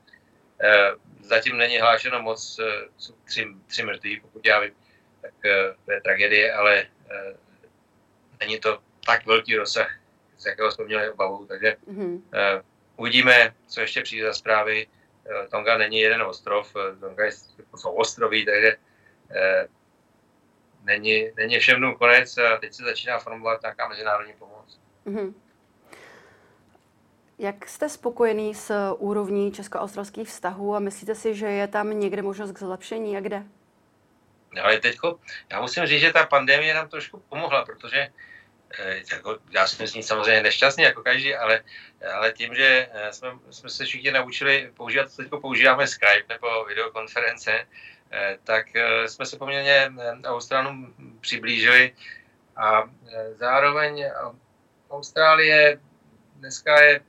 Eh, 0.62 0.92
zatím 1.22 1.58
není 1.58 1.80
hlášeno 1.80 2.22
moc, 2.22 2.60
jsou 2.98 3.14
tři, 3.26 3.48
tři 3.68 3.84
mrtví, 3.84 4.20
pokud 4.20 4.46
já 4.46 4.60
vím, 4.60 4.74
tak 5.22 5.32
to 5.86 5.92
je 5.92 6.02
tragédie, 6.02 6.54
ale 6.54 6.88
není 8.40 8.60
to 8.60 8.80
tak 9.06 9.26
velký 9.26 9.56
rozsah, 9.56 10.00
z 10.38 10.46
jakého 10.46 10.72
jsme 10.72 10.86
měli 10.86 11.10
obavu, 11.10 11.46
takže 11.46 11.76
mm-hmm. 11.88 12.22
uvidíme, 12.96 13.56
co 13.68 13.82
ještě 13.82 14.02
přijde 14.02 14.28
za 14.28 14.34
zprávy. 14.34 14.88
Tonga 15.52 15.78
není 15.78 16.00
jeden 16.00 16.22
ostrov, 16.22 16.74
Tonga 17.00 17.26
je, 17.26 17.32
jsou 17.76 17.92
ostroví, 17.92 18.46
takže 18.46 18.78
není, 20.84 21.32
není 21.38 21.60
všem 21.60 21.96
konec 21.96 22.38
a 22.38 22.58
teď 22.58 22.74
se 22.74 22.84
začíná 22.84 23.20
formulovat 23.20 23.62
nějaká 23.62 23.88
mezinárodní 23.88 24.34
pomoc. 24.34 24.80
Mm-hmm. 25.06 25.34
Jak 27.40 27.68
jste 27.68 27.90
spokojený 27.90 28.56
s 28.56 28.92
úrovní 28.98 29.52
česko-australských 29.52 30.28
vztahů 30.28 30.76
a 30.76 30.80
myslíte 30.80 31.16
si, 31.16 31.36
že 31.36 31.46
je 31.46 31.68
tam 31.68 32.00
někde 32.00 32.22
možnost 32.22 32.52
k 32.52 32.60
zlepšení 32.60 33.18
a 33.18 33.20
kde? 33.20 33.44
No, 34.54 34.64
ale 34.64 34.80
teďko, 34.80 35.20
já 35.52 35.62
musím 35.62 35.86
říct, 35.86 36.02
že 36.02 36.14
ta 36.14 36.26
pandemie 36.26 36.74
nám 36.74 36.90
trošku 36.90 37.24
pomohla, 37.30 37.66
protože 37.66 37.98
eh, 37.98 38.12
jako, 39.12 39.38
já 39.52 39.68
jsem 39.68 39.88
s 39.88 39.94
ní 39.94 40.04
samozřejmě 40.04 40.44
nešťastný 40.44 40.84
jako 40.84 41.04
každý, 41.04 41.36
ale, 41.36 41.64
ale 42.14 42.32
tím, 42.32 42.56
že 42.56 42.88
eh, 42.92 43.14
jsme, 43.14 43.30
jsme 43.52 43.70
se 43.70 43.86
všichni 43.86 44.12
naučili 44.12 44.72
používat, 44.78 45.16
teď 45.16 45.30
používáme 45.30 45.88
Skype 45.88 46.26
nebo 46.30 46.66
videokonference, 46.66 47.66
Eh, 48.12 48.38
tak 48.44 48.76
eh, 48.76 49.08
jsme 49.08 49.26
se 49.26 49.38
poměrně 49.38 49.92
eh, 50.00 50.28
Australům 50.28 50.96
přiblížili 51.22 51.94
a 52.56 52.84
zároveň 53.36 54.06
Austrálie 54.90 55.80
dneska 56.36 56.84
je 56.84 57.02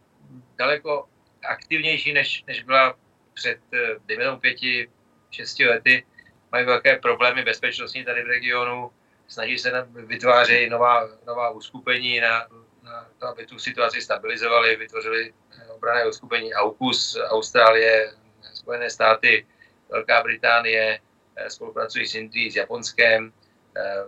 daleko 0.56 1.08
aktivnější, 1.48 2.12
než, 2.12 2.44
než 2.46 2.62
byla 2.62 2.94
před, 3.34 3.58
dejme 4.06 4.36
pěti, 4.36 4.90
šesti 5.30 5.66
lety. 5.66 6.06
Mají 6.52 6.66
velké 6.66 6.96
problémy 6.96 7.44
bezpečnostní 7.44 8.04
tady 8.04 8.22
v 8.22 8.26
regionu, 8.26 8.90
snaží 9.28 9.58
se 9.58 9.86
vytvářet 9.94 10.70
nová, 10.70 11.08
nová 11.26 11.50
uskupení 11.50 12.20
na, 12.20 12.46
na 12.82 13.08
to, 13.18 13.26
aby 13.26 13.46
tu 13.46 13.58
situaci 13.58 14.00
stabilizovali, 14.00 14.76
vytvořili 14.76 15.34
obrané 15.78 16.08
uskupení 16.08 16.54
AUKUS, 16.54 17.18
Austrálie, 17.28 18.12
Spojené 18.54 18.90
státy, 18.90 19.46
Velká 19.88 20.22
Británie, 20.22 21.00
eh, 21.36 21.50
spolupracují 21.50 22.06
s 22.06 22.14
Indií, 22.14 22.50
s 22.50 22.56
Japonskem. 22.56 23.32
Eh, 23.76 24.04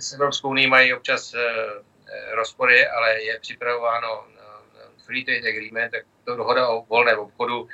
s 0.00 0.12
Evropskou 0.12 0.50
unii 0.50 0.66
mají 0.66 0.94
občas 0.94 1.34
eh, 1.34 1.44
rozpory, 2.34 2.88
ale 2.88 3.22
je 3.22 3.40
připravováno 3.40 4.26
Free 5.06 5.24
Trade 5.24 5.48
Agreement, 5.48 5.92
tak 5.92 6.02
to 6.24 6.36
dohoda 6.36 6.68
o 6.68 6.82
volném 6.82 7.18
obchodu, 7.18 7.68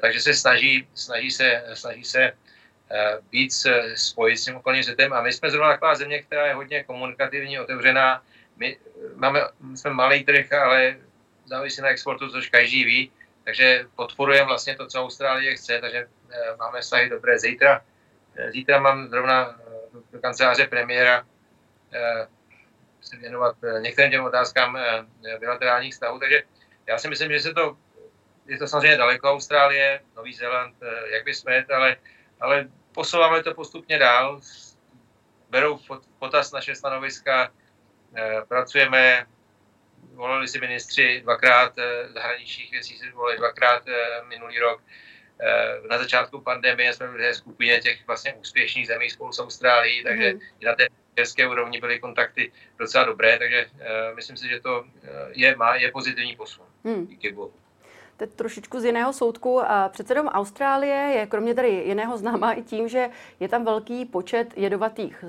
takže 0.00 0.20
se 0.20 0.34
snaží, 0.34 0.88
snaží 0.94 1.30
se, 1.30 1.64
snaží 1.74 2.04
se 2.04 2.32
být 3.30 3.52
spojit 3.94 4.36
s 4.36 4.44
tím 4.44 4.56
okolním 4.56 4.82
světem 4.82 5.12
a 5.12 5.22
my 5.22 5.32
jsme 5.32 5.50
zrovna 5.50 5.72
taková 5.72 5.94
země, 5.94 6.22
která 6.22 6.46
je 6.46 6.54
hodně 6.54 6.84
komunikativní, 6.84 7.60
otevřená. 7.60 8.22
My 8.56 8.76
máme, 9.14 9.40
my 9.60 9.76
jsme 9.76 9.90
malý 9.90 10.24
trh, 10.24 10.52
ale 10.52 10.96
závisí 11.46 11.82
na 11.82 11.88
exportu, 11.88 12.30
což 12.30 12.48
každý 12.48 12.84
ví, 12.84 13.12
takže 13.44 13.86
podporujeme 13.96 14.46
vlastně 14.46 14.76
to, 14.76 14.86
co 14.86 15.02
Austrálie 15.02 15.56
chce, 15.56 15.78
takže 15.80 16.06
Eh, 16.30 16.56
máme 16.56 16.80
vztahy 16.80 17.08
dobré. 17.08 17.38
Zítra, 17.38 17.84
eh, 18.36 18.52
zítra 18.52 18.80
mám 18.80 19.08
zrovna 19.08 19.56
eh, 19.60 19.98
do 20.12 20.18
kanceláře 20.18 20.66
premiéra 20.66 21.26
se 23.00 23.16
věnovat 23.16 23.56
některým 23.80 24.10
těm 24.10 24.24
otázkám 24.24 24.78
bilaterálních 25.40 25.92
vztahů, 25.92 26.18
takže 26.18 26.42
já 26.86 26.98
si 26.98 27.08
myslím, 27.08 27.32
že 27.32 27.40
se 27.40 27.54
to, 27.54 27.76
je 28.46 28.58
to 28.58 28.66
samozřejmě 28.66 28.96
daleko 28.96 29.30
Austrálie, 29.30 30.00
Nový 30.16 30.34
Zéland, 30.34 30.76
jak 31.12 31.24
by 31.24 31.34
jsme, 31.34 31.64
ale, 31.64 31.96
ale 32.40 32.68
posouváme 32.92 33.42
to 33.42 33.54
postupně 33.54 33.98
dál, 33.98 34.40
berou 35.50 35.78
potaz 36.18 36.52
naše 36.52 36.74
stanoviska, 36.74 37.52
pracujeme, 38.48 39.26
volili 40.14 40.48
si 40.48 40.60
ministři 40.60 41.20
dvakrát, 41.22 41.72
zahraničních 42.14 42.70
věcí 42.70 42.98
si 42.98 43.10
volili 43.10 43.38
dvakrát 43.38 43.82
minulý 44.28 44.58
rok, 44.58 44.82
Eh, 45.40 45.88
na 45.88 45.98
začátku 45.98 46.40
pandemie 46.40 46.92
jsme 46.92 47.08
byli 47.08 47.32
v 47.32 47.36
skupině 47.36 47.80
těch 47.80 48.06
vlastně 48.06 48.34
úspěšných 48.34 48.86
zemí 48.86 49.10
spolu 49.10 49.32
s 49.32 49.38
Austrálií, 49.38 50.02
takže 50.02 50.32
mm. 50.32 50.40
na 50.62 50.74
té 50.74 50.86
české 51.18 51.48
úrovni 51.48 51.80
byly 51.80 52.00
kontakty 52.00 52.52
docela 52.78 53.04
dobré, 53.04 53.38
takže 53.38 53.66
myslím 54.14 54.36
si, 54.36 54.48
že 54.48 54.60
to 54.60 54.84
eh, 55.04 55.08
je, 55.32 55.56
má, 55.56 55.76
je 55.76 55.90
pozitivní 55.90 56.36
posun. 56.36 56.66
Mm. 56.84 57.06
Díky 57.06 57.32
bohu. 57.32 57.54
Teď 58.16 58.30
trošičku 58.30 58.80
z 58.80 58.84
jiného 58.84 59.12
soudku. 59.12 59.60
Předsedom 59.88 60.26
Austrálie 60.26 60.94
je 60.94 61.26
kromě 61.26 61.54
tady 61.54 61.68
jiného 61.68 62.18
známá 62.18 62.52
i 62.52 62.62
tím, 62.62 62.88
že 62.88 63.08
je 63.40 63.48
tam 63.48 63.64
velký 63.64 64.04
počet 64.04 64.58
jedovatých, 64.58 65.24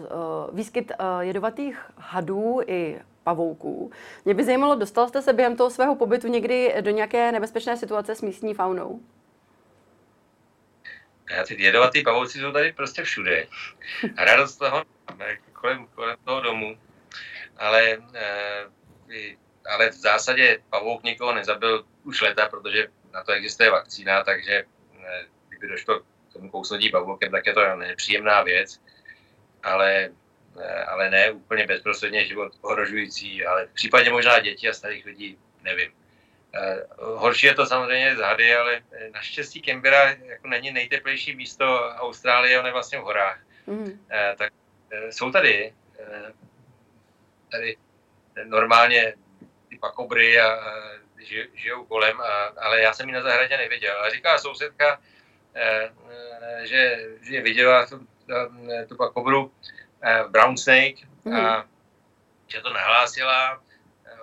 výskyt 0.54 0.92
jedovatých 1.20 1.86
hadů 1.98 2.62
i 2.68 3.02
pavouků. 3.24 3.92
Mě 4.26 4.34
by 4.34 4.44
zajímalo, 4.44 4.76
dostal 4.76 5.08
jste 5.08 5.22
se 5.22 5.34
během 5.34 5.56
toho 5.56 5.70
svého 5.70 5.96
pobytu 5.96 6.28
někdy 6.28 6.76
do 6.82 6.92
nějaké 6.92 7.32
nebezpečné 7.32 7.78
situace 7.78 8.16
s 8.16 8.22
místní 8.22 8.54
faunou? 8.54 9.00
A 11.40 11.44
ty 11.44 11.64
jedovatý 11.64 12.04
pavouci 12.04 12.40
jsou 12.40 12.52
tady 12.52 12.74
prostě 12.74 13.04
všude. 13.04 13.48
Radost 14.18 14.58
toho 14.58 14.84
kolem, 15.54 15.88
kolem 15.96 16.18
toho 16.24 16.42
domu. 16.42 16.78
Ale, 17.58 17.98
eh, 18.14 18.66
ale 19.74 19.90
v 19.90 19.94
zásadě 19.94 20.60
pavouk 20.70 21.04
nikoho 21.04 21.36
nezabil 21.36 21.86
už 22.08 22.22
leta, 22.22 22.50
protože 22.50 22.88
na 23.14 23.24
to 23.24 23.32
existuje 23.32 23.72
vakcína, 23.72 24.24
takže 24.24 24.64
eh, 25.04 25.26
kdyby 25.50 25.68
došlo 25.68 26.00
k 26.00 26.34
tomu 26.34 26.50
kousnutí 26.50 26.90
pavoukem, 26.90 27.32
tak 27.32 27.46
je 27.46 27.54
to 27.54 27.76
nepříjemná 27.76 28.44
věc. 28.44 28.82
Ale, 29.64 30.10
eh, 30.60 30.84
ale 30.84 31.10
ne 31.10 31.32
úplně 31.32 31.68
bezprostředně 31.68 32.26
život 32.26 32.54
ohrožující, 32.62 33.46
ale 33.46 33.66
v 33.66 33.74
případě 33.74 34.10
možná 34.10 34.40
dětí 34.40 34.70
a 34.70 34.74
starých 34.74 35.06
lidí 35.06 35.38
nevím. 35.62 35.92
Eh, 36.56 36.88
horší 36.98 37.48
je 37.48 37.56
to 37.56 37.66
samozřejmě 37.66 38.16
z 38.16 38.20
hady, 38.20 38.56
ale 38.56 38.82
naštěstí 39.14 39.62
Canberra 39.62 40.10
jako 40.10 40.48
není 40.48 40.72
nejteplejší 40.72 41.36
místo 41.36 41.90
Austrálie, 41.96 42.60
on 42.60 42.66
je 42.66 42.72
vlastně 42.72 43.00
v 43.00 43.04
horách. 43.04 43.40
Mm. 43.68 44.08
Tak 44.38 44.54
jsou 45.10 45.32
tady, 45.32 45.74
tady 47.52 47.78
normálně 48.44 49.14
ty 49.70 49.78
pakobry 49.78 50.40
a 50.40 50.60
žijou 51.54 51.86
kolem, 51.86 52.22
a, 52.22 52.54
ale 52.62 52.82
já 52.82 52.94
jsem 52.94 53.10
ji 53.10 53.16
na 53.16 53.22
zahradě 53.22 53.58
neviděl. 53.58 54.02
A 54.02 54.10
říká 54.10 54.38
sousedka, 54.38 55.00
že, 56.64 57.00
že 57.22 57.42
viděla 57.42 57.86
tu, 57.86 58.08
tu 58.90 58.96
pakobru 58.96 59.52
brown 60.28 60.58
snake 60.58 60.98
mm. 61.26 61.36
a 61.36 61.58
mhm. 61.58 61.70
že 62.48 62.62
to 62.62 62.74
nahlásila, 62.74 63.62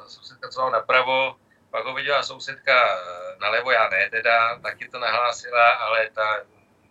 sousedka 0.06 0.48
co 0.48 0.70
napravo, 0.70 1.36
pak 1.70 1.84
ho 1.84 1.94
viděla 1.94 2.22
sousedka 2.22 2.98
eh, 2.98 3.36
nalevo, 3.40 3.70
já 3.70 3.88
ne 3.88 4.10
teda, 4.10 4.58
taky 4.58 4.88
to 4.88 4.98
nahlásila, 4.98 5.70
ale 5.70 6.10
ta 6.10 6.44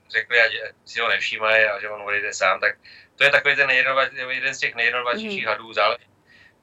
řekli, 0.10 0.42
ať 0.42 0.52
si 0.86 1.00
ho 1.00 1.08
nevšímají 1.08 1.66
a 1.66 1.80
že 1.80 1.90
on 1.90 2.02
odejde 2.02 2.34
sám, 2.34 2.60
tak 2.60 2.76
to 3.16 3.24
je 3.24 3.30
takový 3.30 3.56
ten 3.56 3.70
jeden 3.70 4.56
z 4.56 4.60
těch 4.60 4.76
nejjednodušších 4.76 5.46
mm. 5.46 5.50
hadů, 5.50 5.74
záleží 5.74 6.14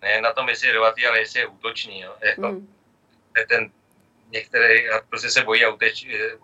ne 0.03 0.21
na 0.21 0.33
tom, 0.33 0.49
jestli 0.49 0.69
je 0.69 0.75
dovatý, 0.75 1.07
ale 1.07 1.19
jestli 1.19 1.41
je 1.41 1.47
útočný. 1.47 2.01
Jo. 2.01 2.17
Jako, 2.21 2.49
mm. 2.49 2.75
Ten 3.49 3.71
některý 4.31 4.87
prostě 5.09 5.31
se 5.31 5.43
bojí 5.43 5.65
a 5.65 5.71
uteč, 5.71 6.05
eh, 6.05 6.37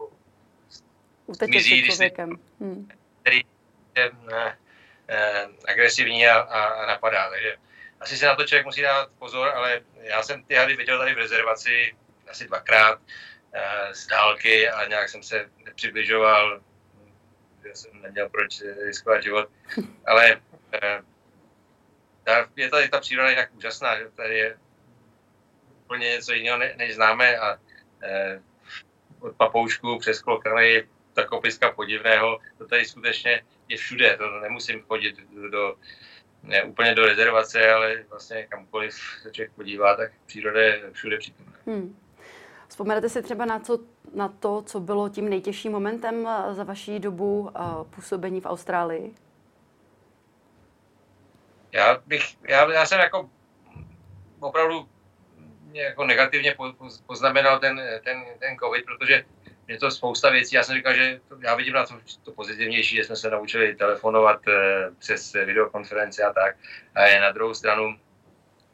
Uteče 1.26 1.82
člověkem. 1.82 2.38
Hmm. 2.60 2.88
Který 3.20 3.40
je 3.96 4.10
ne, 4.30 4.58
eh, 5.08 5.46
agresivní 5.68 6.26
a, 6.26 6.38
a, 6.38 6.86
napadá. 6.86 7.30
Takže 7.30 7.56
asi 8.00 8.16
se 8.16 8.26
na 8.26 8.34
to 8.34 8.44
člověk 8.44 8.66
musí 8.66 8.82
dát 8.82 9.08
pozor, 9.18 9.48
ale 9.48 9.80
já 10.00 10.22
jsem 10.22 10.44
ty 10.44 10.54
hady 10.54 10.76
viděl 10.76 10.98
tady 10.98 11.14
v 11.14 11.18
rezervaci 11.18 11.96
asi 12.28 12.46
dvakrát 12.46 13.00
eh, 13.52 13.94
z 13.94 14.06
dálky 14.06 14.68
a 14.68 14.88
nějak 14.88 15.08
jsem 15.08 15.22
se 15.22 15.50
nepřibližoval, 15.64 16.60
že 17.64 17.74
jsem 17.74 18.02
neměl 18.02 18.28
proč 18.28 18.62
riskovat 18.86 19.22
život, 19.22 19.50
ale 20.06 20.40
eh, 20.72 21.02
je 22.56 22.70
tady 22.70 22.88
ta 22.88 23.00
příroda 23.00 23.30
jinak 23.30 23.54
úžasná, 23.54 23.98
že 23.98 24.10
tady 24.10 24.38
je 24.38 24.58
úplně 25.86 26.08
něco 26.08 26.32
jiného, 26.32 26.58
než 26.58 26.94
známe 26.94 27.38
a 27.38 27.58
eh, 28.02 28.42
od 29.20 29.36
papoušku 29.36 29.98
přes 29.98 30.22
klokany, 30.22 30.88
takopiska 31.12 31.72
podivného, 31.72 32.38
to 32.58 32.66
tady 32.66 32.84
skutečně 32.84 33.42
je 33.68 33.76
všude, 33.76 34.16
to 34.16 34.40
nemusím 34.40 34.82
chodit 34.82 35.16
do 35.50 35.76
ne 36.42 36.62
úplně 36.62 36.94
do 36.94 37.06
rezervace, 37.06 37.72
ale 37.72 38.04
vlastně 38.10 38.46
kamkoliv 38.46 38.94
se 39.22 39.30
člověk 39.30 39.52
podívá, 39.52 39.96
tak 39.96 40.12
příroda 40.26 40.62
je 40.62 40.90
všude 40.92 41.18
přítomná. 41.18 41.52
Hmm. 41.66 41.98
Vzpomenete 42.68 43.08
si 43.08 43.22
třeba 43.22 43.44
na, 43.44 43.60
co, 43.60 43.78
na 44.14 44.28
to, 44.28 44.62
co 44.62 44.80
bylo 44.80 45.08
tím 45.08 45.28
nejtěžším 45.28 45.72
momentem 45.72 46.28
eh, 46.28 46.54
za 46.54 46.64
vaší 46.64 46.98
dobu 46.98 47.40
uh, 47.40 47.84
působení 47.84 48.40
v 48.40 48.46
Austrálii? 48.46 49.14
Já 51.72 51.98
bych, 52.06 52.22
já, 52.48 52.72
já 52.72 52.86
jsem 52.86 53.00
jako 53.00 53.30
opravdu 54.40 54.88
jako 55.82 56.04
negativně 56.04 56.56
poznamenal 57.06 57.58
ten, 57.58 57.82
ten, 58.04 58.24
ten 58.38 58.56
covid, 58.56 58.84
protože 58.84 59.24
je 59.68 59.78
to 59.78 59.90
spousta 59.90 60.30
věcí. 60.30 60.56
Já 60.56 60.62
jsem 60.62 60.76
říkal, 60.76 60.94
že 60.94 61.20
to, 61.28 61.36
já 61.40 61.54
vidím 61.54 61.74
na 61.74 61.86
to, 61.86 61.94
to 62.24 62.32
pozitivnější, 62.32 62.96
že 62.96 63.04
jsme 63.04 63.16
se 63.16 63.30
naučili 63.30 63.74
telefonovat 63.74 64.48
e, 64.48 64.52
přes 64.98 65.32
videokonference 65.32 66.22
a 66.22 66.32
tak. 66.32 66.56
A 66.94 67.20
na 67.20 67.32
druhou 67.32 67.54
stranu, 67.54 67.98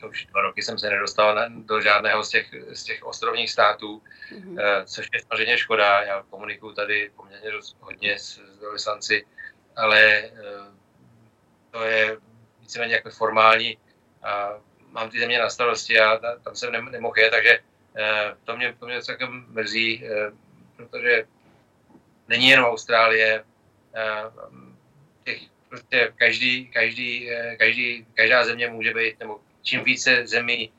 už 0.08 0.26
dva 0.26 0.42
roky 0.42 0.62
jsem 0.62 0.78
se 0.78 0.90
nedostal 0.90 1.34
na, 1.34 1.48
do 1.48 1.80
žádného 1.80 2.24
z 2.24 2.28
těch, 2.28 2.54
z 2.72 2.84
těch 2.84 3.02
ostrovních 3.02 3.50
států, 3.50 4.02
mm-hmm. 4.32 4.60
e, 4.60 4.86
což 4.86 5.08
je 5.14 5.20
samozřejmě 5.20 5.58
škoda. 5.58 6.02
Já 6.02 6.22
komunikuju 6.30 6.72
tady 6.72 7.10
poměrně 7.16 7.50
dost, 7.50 7.76
hodně 7.80 8.18
s, 8.18 8.40
s 8.76 9.10
ale 9.76 10.00
e, 10.14 10.30
to 11.70 11.82
je 11.82 12.16
víceméně 12.60 12.94
jako 12.94 13.10
formální. 13.10 13.78
A 14.22 14.60
mám 14.92 15.10
ty 15.10 15.18
země 15.18 15.38
na 15.38 15.50
starosti 15.50 16.00
a 16.00 16.20
tam 16.44 16.56
jsem 16.56 16.72
nemohl 16.72 17.18
je, 17.18 17.30
takže 17.30 17.58
Eh, 17.96 18.36
to 18.44 18.56
mě, 18.56 18.76
to 18.78 18.86
mě 18.86 19.02
celkem 19.02 19.46
mrzí, 19.48 20.04
eh, 20.04 20.32
protože 20.76 21.24
není 22.28 22.48
jenom 22.48 22.70
Austrálie, 22.70 23.44
eh, 23.94 24.22
těch, 25.24 25.40
prostě 25.68 26.12
každý, 26.16 26.68
každý, 26.68 27.30
každý, 27.58 28.06
každá 28.14 28.44
země 28.44 28.68
může 28.68 28.94
být, 28.94 29.20
nebo 29.20 29.40
čím 29.62 29.84
více 29.84 30.26
zemí 30.26 30.72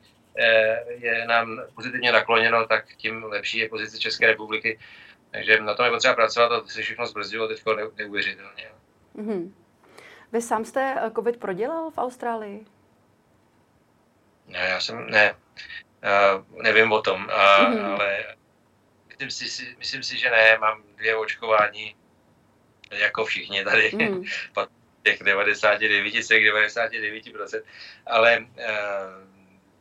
je 0.87 1.25
nám 1.27 1.61
pozitivně 1.75 2.11
nakloněno, 2.11 2.67
tak 2.67 2.85
tím 2.97 3.23
lepší 3.23 3.57
je 3.57 3.69
pozice 3.69 3.97
České 3.97 4.27
republiky. 4.27 4.79
Takže 5.31 5.61
na 5.61 5.73
tom 5.73 5.85
je 5.85 5.91
potřeba 5.91 6.13
pracovat 6.13 6.51
a 6.51 6.61
to 6.61 6.67
se 6.67 6.81
všechno 6.81 7.05
zbrzdilo 7.05 7.47
teď 7.47 7.63
neuvěřitelně. 7.97 8.69
Mm-hmm. 9.15 9.51
Vy 10.31 10.41
sám 10.41 10.65
jste 10.65 11.11
COVID 11.15 11.37
prodělal 11.37 11.91
v 11.91 11.97
Austrálii? 11.97 12.65
Ne, 14.53 14.59
já 14.59 14.79
jsem, 14.79 15.09
ne. 15.09 15.35
Uh, 16.03 16.61
nevím 16.63 16.91
o 16.91 17.01
tom, 17.01 17.25
uh, 17.25 17.73
mm. 17.73 17.85
ale 17.85 18.35
myslím 19.19 19.49
si, 19.49 19.75
myslím 19.77 20.03
si, 20.03 20.17
že 20.17 20.29
ne, 20.29 20.57
mám 20.57 20.83
dvě 20.95 21.15
očkování, 21.15 21.95
jako 22.91 23.25
všichni 23.25 23.63
tady, 23.63 23.91
mm. 24.09 24.23
těch 25.03 25.23
99, 25.23 26.03
99%, 26.03 27.61
ale 28.05 28.39
uh, 28.39 28.45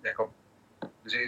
jako 0.02 0.32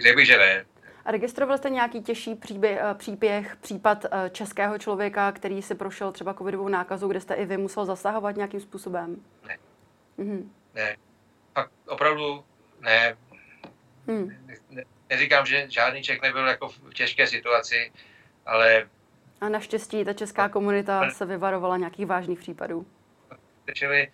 řekl 0.03 0.15
bych, 0.15 0.25
že 0.25 0.37
ne. 0.37 0.65
A 1.05 1.11
registroval 1.11 1.57
jste 1.57 1.69
nějaký 1.69 2.01
těžší 2.01 2.35
příběh, 2.35 2.79
příběh, 2.93 3.55
případ 3.55 4.05
českého 4.31 4.77
člověka, 4.77 5.31
který 5.31 5.61
si 5.61 5.75
prošel 5.75 6.11
třeba 6.11 6.33
covidovou 6.33 6.67
nákazu, 6.67 7.07
kde 7.07 7.21
jste 7.21 7.33
i 7.33 7.45
vy 7.45 7.57
musel 7.57 7.85
zasahovat 7.85 8.35
nějakým 8.35 8.59
způsobem? 8.59 9.23
Ne. 9.47 9.57
Mm-hmm. 10.19 10.49
Ne. 10.73 10.97
Fakt 11.53 11.71
opravdu 11.87 12.43
ne. 12.81 13.17
Hmm. 14.07 14.47
Neříkám, 15.09 15.45
že 15.45 15.65
žádný 15.69 16.03
Čech 16.03 16.21
nebyl 16.21 16.47
jako 16.47 16.69
v 16.69 16.93
těžké 16.93 17.27
situaci, 17.27 17.91
ale... 18.45 18.87
A 19.41 19.49
naštěstí 19.49 20.05
ta 20.05 20.13
česká 20.13 20.49
komunita 20.49 21.09
se 21.09 21.25
vyvarovala 21.25 21.77
nějakých 21.77 22.05
vážných 22.05 22.39
případů. 22.39 22.85
Čili 23.73 24.11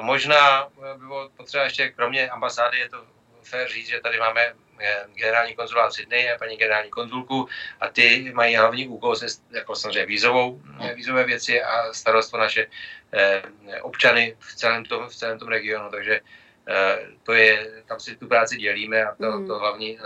možná 0.00 0.68
bylo 0.96 1.30
potřeba 1.36 1.64
ještě, 1.64 1.88
kromě 1.88 2.28
ambasády, 2.28 2.78
je 2.78 2.88
to 2.88 3.04
fér 3.42 3.68
říct, 3.68 3.88
že 3.88 4.00
tady 4.00 4.18
máme 4.18 4.54
eh, 4.80 5.04
generální 5.14 5.54
konzulát 5.54 5.92
v 5.92 5.94
Sydney 5.94 6.32
a 6.32 6.38
paní 6.38 6.56
generální 6.56 6.90
konzulku 6.90 7.48
a 7.80 7.88
ty 7.88 8.32
mají 8.34 8.56
hlavní 8.56 8.88
úkol 8.88 9.16
se, 9.16 9.26
jako 9.50 9.76
samozřejmě 9.76 10.06
vízovou, 10.06 10.62
eh, 10.80 10.94
vízové 10.94 11.24
věci 11.24 11.62
a 11.62 11.92
starost 11.92 12.34
o 12.34 12.38
naše 12.38 12.66
eh, 13.12 13.42
občany 13.82 14.36
v 14.38 14.54
celém 14.54 14.84
tom, 14.84 15.08
v 15.08 15.16
celém 15.16 15.38
tom 15.38 15.48
regionu, 15.48 15.90
takže 15.90 16.20
Eh, 16.20 16.43
to 17.22 17.32
je, 17.32 17.82
tam 17.86 18.00
si 18.00 18.16
tu 18.16 18.28
práci 18.28 18.56
dělíme 18.56 19.04
a 19.04 19.14
to, 19.14 19.32
hmm. 19.32 19.46
to 19.46 19.58
hlavní 19.58 19.98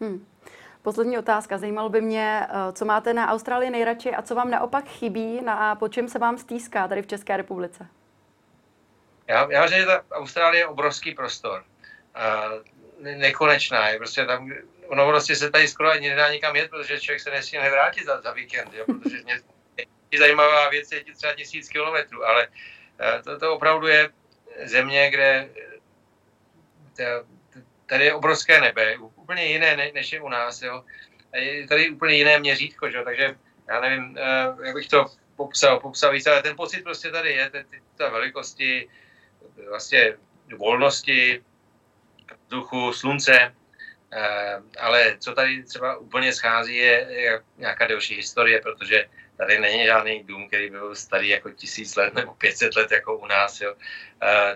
Hmm. 0.00 0.26
Poslední 0.82 1.18
otázka. 1.18 1.58
Zajímalo 1.58 1.88
by 1.88 2.00
mě, 2.00 2.46
eh, 2.48 2.72
co 2.72 2.84
máte 2.84 3.14
na 3.14 3.28
Austrálii 3.28 3.70
nejradši 3.70 4.14
a 4.14 4.22
co 4.22 4.34
vám 4.34 4.50
naopak 4.50 4.88
chybí 4.88 5.40
a 5.46 5.74
po 5.74 5.88
čem 5.88 6.08
se 6.08 6.18
vám 6.18 6.38
stýská 6.38 6.88
tady 6.88 7.02
v 7.02 7.06
České 7.06 7.36
republice? 7.36 7.86
Já, 9.26 9.52
já 9.52 9.62
myslím, 9.62 9.80
že 9.80 9.86
ta 9.86 10.04
Austrálie 10.12 10.62
je 10.62 10.66
obrovský 10.66 11.14
prostor. 11.14 11.64
A 12.14 12.44
nekonečná. 12.98 13.88
Je 13.88 13.98
prostě 13.98 14.26
tam, 14.26 14.52
ono 14.86 15.08
prostě 15.08 15.36
se 15.36 15.50
tady 15.50 15.68
skoro 15.68 15.90
ani 15.90 16.08
nedá 16.08 16.32
nikam 16.32 16.56
jet, 16.56 16.70
protože 16.70 17.00
člověk 17.00 17.20
se 17.20 17.30
nesmí 17.30 17.58
nevrátit 17.58 18.04
za, 18.04 18.20
za 18.20 18.32
víkend, 18.32 18.74
jo, 18.74 18.84
protože 18.86 19.22
mě, 19.24 19.40
zajímavá 20.18 20.68
věc 20.68 20.92
je 20.92 21.04
třeba 21.16 21.34
tisíc 21.34 21.68
kilometrů, 21.68 22.24
ale 22.24 22.48
eh, 23.00 23.22
to, 23.22 23.38
to 23.38 23.54
opravdu 23.54 23.86
je 23.86 24.10
země, 24.64 25.10
kde 25.10 25.48
tady 27.86 28.04
je 28.04 28.14
obrovské 28.14 28.60
nebe, 28.60 28.96
úplně 28.98 29.44
jiné 29.44 29.76
než 29.94 30.12
je 30.12 30.20
u 30.20 30.28
nás, 30.28 30.62
jo. 30.62 30.84
Je 31.34 31.66
tady 31.66 31.90
úplně 31.90 32.14
jiné 32.14 32.38
měřítko, 32.38 32.90
že? 32.90 33.02
takže 33.04 33.36
já 33.68 33.80
nevím, 33.80 34.18
eh, 34.18 34.66
jak 34.66 34.74
bych 34.74 34.88
to 34.88 35.06
popsal, 35.36 35.80
popsal 35.80 36.12
víc, 36.12 36.26
ale 36.26 36.42
ten 36.42 36.56
pocit 36.56 36.82
prostě 36.82 37.10
tady 37.10 37.32
je, 37.32 37.50
ta 37.96 38.08
velikosti, 38.08 38.88
vlastně 39.68 40.16
volnosti, 40.56 41.44
vzduchu, 42.44 42.92
slunce, 42.92 43.54
eh, 44.12 44.62
ale 44.80 45.16
co 45.18 45.34
tady 45.34 45.62
třeba 45.62 45.96
úplně 45.96 46.32
schází, 46.32 46.76
je, 46.76 47.06
je 47.10 47.42
nějaká 47.56 47.86
delší 47.86 48.16
historie, 48.16 48.60
protože 48.60 49.08
Tady 49.38 49.58
není 49.58 49.84
žádný 49.84 50.24
dům, 50.24 50.48
který 50.48 50.70
byl 50.70 50.94
starý 50.94 51.28
jako 51.28 51.50
tisíc 51.50 51.96
let 51.96 52.14
nebo 52.14 52.34
500 52.34 52.76
let 52.76 52.90
jako 52.90 53.16
u 53.16 53.26
nás. 53.26 53.60
Jo. 53.60 53.74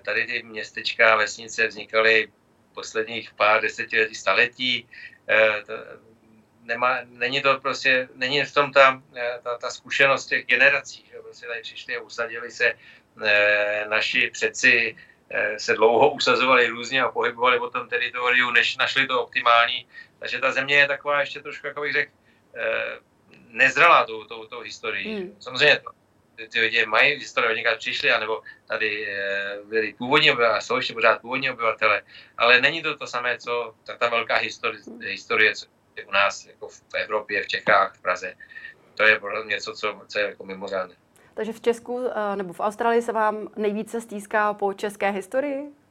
Tady 0.02 0.26
ty 0.26 0.42
městečka, 0.42 1.16
vesnice 1.16 1.66
vznikaly 1.66 2.32
posledních 2.74 3.34
pár 3.34 3.62
desetiletí, 3.62 4.14
staletí. 4.14 4.88
E, 5.28 5.62
to, 5.66 5.72
nemá, 6.62 6.98
není 7.04 7.42
to 7.42 7.60
prostě, 7.60 8.08
není 8.14 8.44
v 8.44 8.54
tom 8.54 8.72
ta, 8.72 9.02
e, 9.16 9.38
ta, 9.42 9.58
ta 9.58 9.70
zkušenost 9.70 10.26
těch 10.26 10.46
generací. 10.46 11.04
Že? 11.10 11.18
Prostě 11.22 11.46
tady 11.46 11.60
přišli 11.60 11.96
a 11.96 12.00
usadili 12.00 12.50
se 12.50 12.74
naši 13.88 14.30
přeci, 14.32 14.96
se 15.56 15.74
dlouho 15.74 16.10
usazovali 16.10 16.66
různě 16.66 17.02
a 17.02 17.08
pohybovali 17.08 17.58
po 17.58 17.70
tom 17.70 17.88
teritoriu, 17.88 18.50
než 18.50 18.76
našli 18.76 19.06
to 19.06 19.22
optimální. 19.22 19.86
Takže 20.18 20.38
ta 20.38 20.52
země 20.52 20.76
je 20.76 20.86
taková 20.86 21.20
ještě 21.20 21.40
trošku, 21.40 21.66
jako 21.66 21.80
bych 21.80 21.92
řekl, 21.92 22.12
nezralá 23.52 24.06
tou, 24.06 24.24
tou, 24.24 24.46
tou 24.46 24.60
historií. 24.60 25.14
Hmm. 25.14 25.36
Samozřejmě 25.40 25.80
ty, 26.36 26.48
ty 26.48 26.60
lidi 26.60 26.86
mají 26.86 27.14
historii, 27.14 27.56
někde 27.56 27.76
přišli, 27.76 28.10
anebo 28.10 28.42
tady 28.66 29.06
e, 29.08 29.58
byli 29.64 29.94
původní 29.98 30.30
obyvatele, 30.30 30.60
jsou 30.60 30.76
ještě 30.76 30.94
pořád 30.94 31.20
původní 31.20 31.50
obyvatele, 31.50 32.02
ale 32.38 32.60
není 32.60 32.82
to 32.82 32.96
to 32.96 33.06
samé, 33.06 33.38
co 33.38 33.74
ta, 33.86 33.96
ta 33.96 34.08
velká 34.08 34.36
historie, 34.36 34.82
hmm. 34.86 35.00
historie, 35.00 35.54
co 35.54 35.66
je 35.96 36.04
u 36.04 36.10
nás 36.10 36.46
jako 36.46 36.68
v 36.68 36.82
Evropě, 36.94 37.42
v 37.42 37.48
Čechách, 37.48 37.96
v 37.96 38.02
Praze. 38.02 38.34
To 38.94 39.02
je 39.02 39.20
něco, 39.44 39.72
co, 39.74 40.00
co 40.08 40.18
je 40.18 40.24
jako 40.24 40.44
mimořádné. 40.44 40.94
Takže 41.34 41.52
v 41.52 41.60
Česku 41.60 42.06
eh, 42.06 42.36
nebo 42.36 42.52
v 42.52 42.60
Austrálii 42.60 43.02
se 43.02 43.12
vám 43.12 43.48
nejvíce 43.56 44.00
stýská 44.00 44.54
po 44.54 44.74
české 44.74 45.10
historii? 45.10 45.81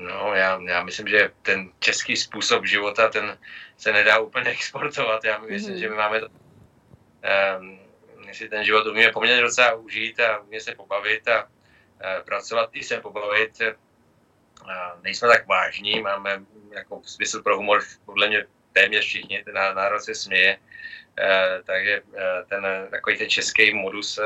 No, 0.00 0.34
já, 0.34 0.60
já 0.64 0.82
myslím, 0.82 1.08
že 1.08 1.30
ten 1.42 1.72
český 1.78 2.16
způsob 2.16 2.66
života, 2.66 3.08
ten 3.08 3.38
se 3.76 3.92
nedá 3.92 4.18
úplně 4.18 4.50
exportovat. 4.56 5.24
Já 5.24 5.38
myslím, 5.38 5.74
mm-hmm. 5.74 5.80
že 5.80 5.88
my 5.88 5.96
máme 5.96 6.20
to, 6.20 6.28
um, 6.28 7.80
my 8.26 8.34
si 8.34 8.48
ten 8.48 8.64
život 8.64 8.86
umíme 8.86 9.12
poměrně 9.12 9.42
docela 9.42 9.74
užít 9.74 10.20
a 10.20 10.38
umíme 10.38 10.60
se 10.60 10.74
pobavit 10.74 11.28
a 11.28 11.44
uh, 11.44 12.24
pracovat 12.24 12.70
i 12.72 12.82
se 12.82 13.00
pobavit. 13.00 13.60
Uh, 13.60 15.02
nejsme 15.02 15.28
tak 15.28 15.46
vážní, 15.46 16.02
máme 16.02 16.42
jako 16.70 17.02
smysl 17.04 17.42
pro 17.42 17.56
humor 17.56 17.82
podle 18.04 18.28
mě 18.28 18.46
téměř 18.72 19.04
všichni, 19.04 19.44
ten 19.44 19.54
národ 19.54 20.00
se 20.00 20.14
směje. 20.14 20.58
Uh, 21.20 21.64
takže 21.64 22.00
uh, 22.00 22.18
ten 22.48 22.88
takový 22.90 23.18
ten 23.18 23.30
český 23.30 23.74
modus, 23.74 24.18
uh, 24.18 24.24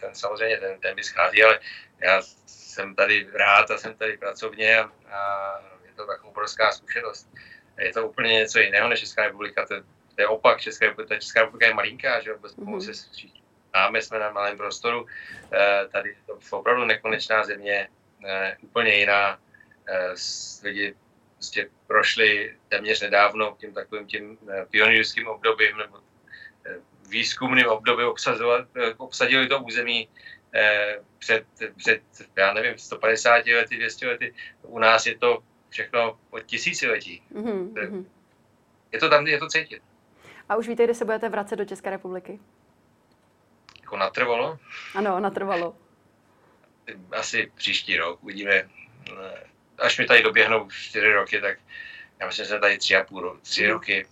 ten 0.00 0.14
samozřejmě 0.14 0.56
ten, 0.56 0.80
ten 0.80 0.96
by 0.96 1.02
schází, 1.02 1.42
ale 1.42 1.60
já 2.02 2.22
jsem 2.70 2.94
tady 2.94 3.28
rád 3.32 3.70
a 3.70 3.78
jsem 3.78 3.94
tady 3.94 4.16
pracovně 4.16 4.78
a, 4.78 4.90
a 5.12 5.60
je 5.84 5.92
to 5.96 6.06
taková 6.06 6.30
obrovská 6.30 6.72
zkušenost. 6.72 7.28
Je 7.78 7.92
to 7.92 8.08
úplně 8.08 8.32
něco 8.32 8.58
jiného 8.58 8.88
než 8.88 9.00
Česká 9.00 9.22
republika, 9.22 9.66
to, 9.66 9.74
to 10.14 10.18
je 10.18 10.26
opak, 10.26 10.60
Česká 10.60 10.86
republika, 10.86 11.18
Česká 11.18 11.40
republika 11.40 11.66
je 11.66 11.74
malinká, 11.74 12.20
že 12.20 12.32
vůbec 12.32 12.56
mm-hmm. 12.56 12.92
se 12.92 12.92
známe, 13.70 14.02
jsme 14.02 14.18
na 14.18 14.30
malém 14.30 14.56
prostoru, 14.56 15.06
e, 15.52 15.88
tady 15.88 16.08
je 16.08 16.16
to 16.26 16.56
opravdu 16.56 16.84
nekonečná 16.84 17.44
země, 17.44 17.88
e, 18.26 18.56
úplně 18.62 18.94
jiná, 18.94 19.38
e, 19.88 20.14
lidi 20.64 20.94
prostě 21.34 21.68
prošli 21.86 22.56
téměř 22.68 23.00
nedávno 23.00 23.56
tím 23.60 23.74
takovým 23.74 24.06
tím 24.06 24.38
pionýrským 24.70 25.28
obdobím 25.28 25.76
nebo 25.76 25.98
výzkumným 27.08 27.68
obdobím 27.68 28.06
obsazovat, 28.06 28.68
obsadili 28.96 29.48
to 29.48 29.62
území 29.62 30.08
před, 31.18 31.46
před, 31.76 32.02
já 32.36 32.52
nevím, 32.52 32.78
150 32.78 33.46
lety, 33.46 33.76
200 33.76 34.06
lety. 34.06 34.34
U 34.62 34.78
nás 34.78 35.06
je 35.06 35.18
to 35.18 35.42
všechno 35.68 36.18
od 36.30 36.42
tisíciletí. 36.42 37.22
Mm-hmm. 37.34 38.04
Je 38.92 38.98
to 38.98 39.08
tam, 39.08 39.26
je 39.26 39.38
to 39.38 39.48
cítit. 39.48 39.82
A 40.48 40.56
už 40.56 40.68
víte, 40.68 40.84
kdy 40.84 40.94
se 40.94 41.04
budete 41.04 41.28
vracet 41.28 41.56
do 41.56 41.64
České 41.64 41.90
republiky? 41.90 42.40
Jako 43.80 43.96
natrvalo? 43.96 44.58
Ano, 44.94 45.20
natrvalo. 45.20 45.76
Asi 47.12 47.52
příští 47.54 47.96
rok, 47.96 48.22
uvidíme. 48.22 48.52
Eh, 48.52 49.46
až 49.78 49.98
mi 49.98 50.06
tady 50.06 50.22
doběhnou 50.22 50.70
čtyři 50.70 51.12
roky, 51.12 51.40
tak 51.40 51.58
já 52.20 52.26
myslím, 52.26 52.44
že 52.44 52.48
jsem 52.48 52.60
tady 52.60 52.78
tři 52.78 52.96
a 52.96 53.04
půl, 53.04 53.38
tři 53.42 53.64
mm. 53.64 53.70
roky. 53.70 54.06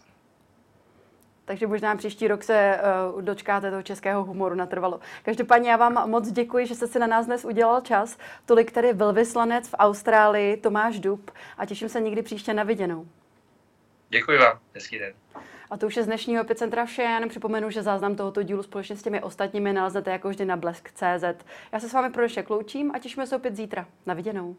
Takže 1.49 1.66
možná 1.66 1.96
příští 1.96 2.28
rok 2.28 2.42
se 2.42 2.80
uh, 3.14 3.22
dočkáte 3.22 3.70
toho 3.70 3.82
českého 3.82 4.24
humoru 4.24 4.55
natrvalo. 4.55 5.01
Každopádně 5.22 5.70
já 5.70 5.76
vám 5.76 6.11
moc 6.11 6.30
děkuji, 6.30 6.66
že 6.66 6.74
jste 6.74 6.86
si 6.86 6.99
na 6.99 7.07
nás 7.07 7.26
dnes 7.26 7.44
udělal 7.44 7.80
čas. 7.80 8.18
Tolik 8.46 8.72
tedy 8.72 8.92
velvyslanec 8.92 9.68
v 9.68 9.74
Austrálii 9.78 10.57
Tomáš 10.57 11.01
Dub 11.01 11.30
a 11.59 11.66
těším 11.66 11.88
se 11.88 12.01
někdy 12.01 12.22
příště 12.22 12.55
na 12.55 12.62
viděnou. 12.62 13.07
Děkuji 14.09 14.38
vám, 14.38 14.59
hezký 14.74 14.99
den. 14.99 15.12
A 15.70 15.76
to 15.76 15.86
už 15.86 15.96
je 15.96 16.03
z 16.03 16.07
dnešního 16.07 16.42
epicentra 16.42 16.84
vše. 16.84 17.03
Já 17.03 17.14
jenom 17.14 17.30
připomenu, 17.30 17.70
že 17.70 17.82
záznam 17.82 18.16
tohoto 18.16 18.42
dílu 18.42 18.62
společně 18.62 18.96
s 18.96 19.03
těmi 19.03 19.22
ostatními 19.22 19.72
naleznete 19.72 20.11
jako 20.11 20.28
vždy 20.28 20.44
na 20.44 20.57
blesk.cz. 20.57 21.44
Já 21.72 21.80
se 21.80 21.88
s 21.88 21.92
vámi 21.92 22.11
pro 22.11 22.22
dnešek 22.22 22.51
loučím 22.51 22.90
a 22.94 22.99
těšíme 22.99 23.26
se 23.26 23.36
opět 23.36 23.57
zítra. 23.57 23.86
Na 24.07 24.14
viděnou. 24.14 24.57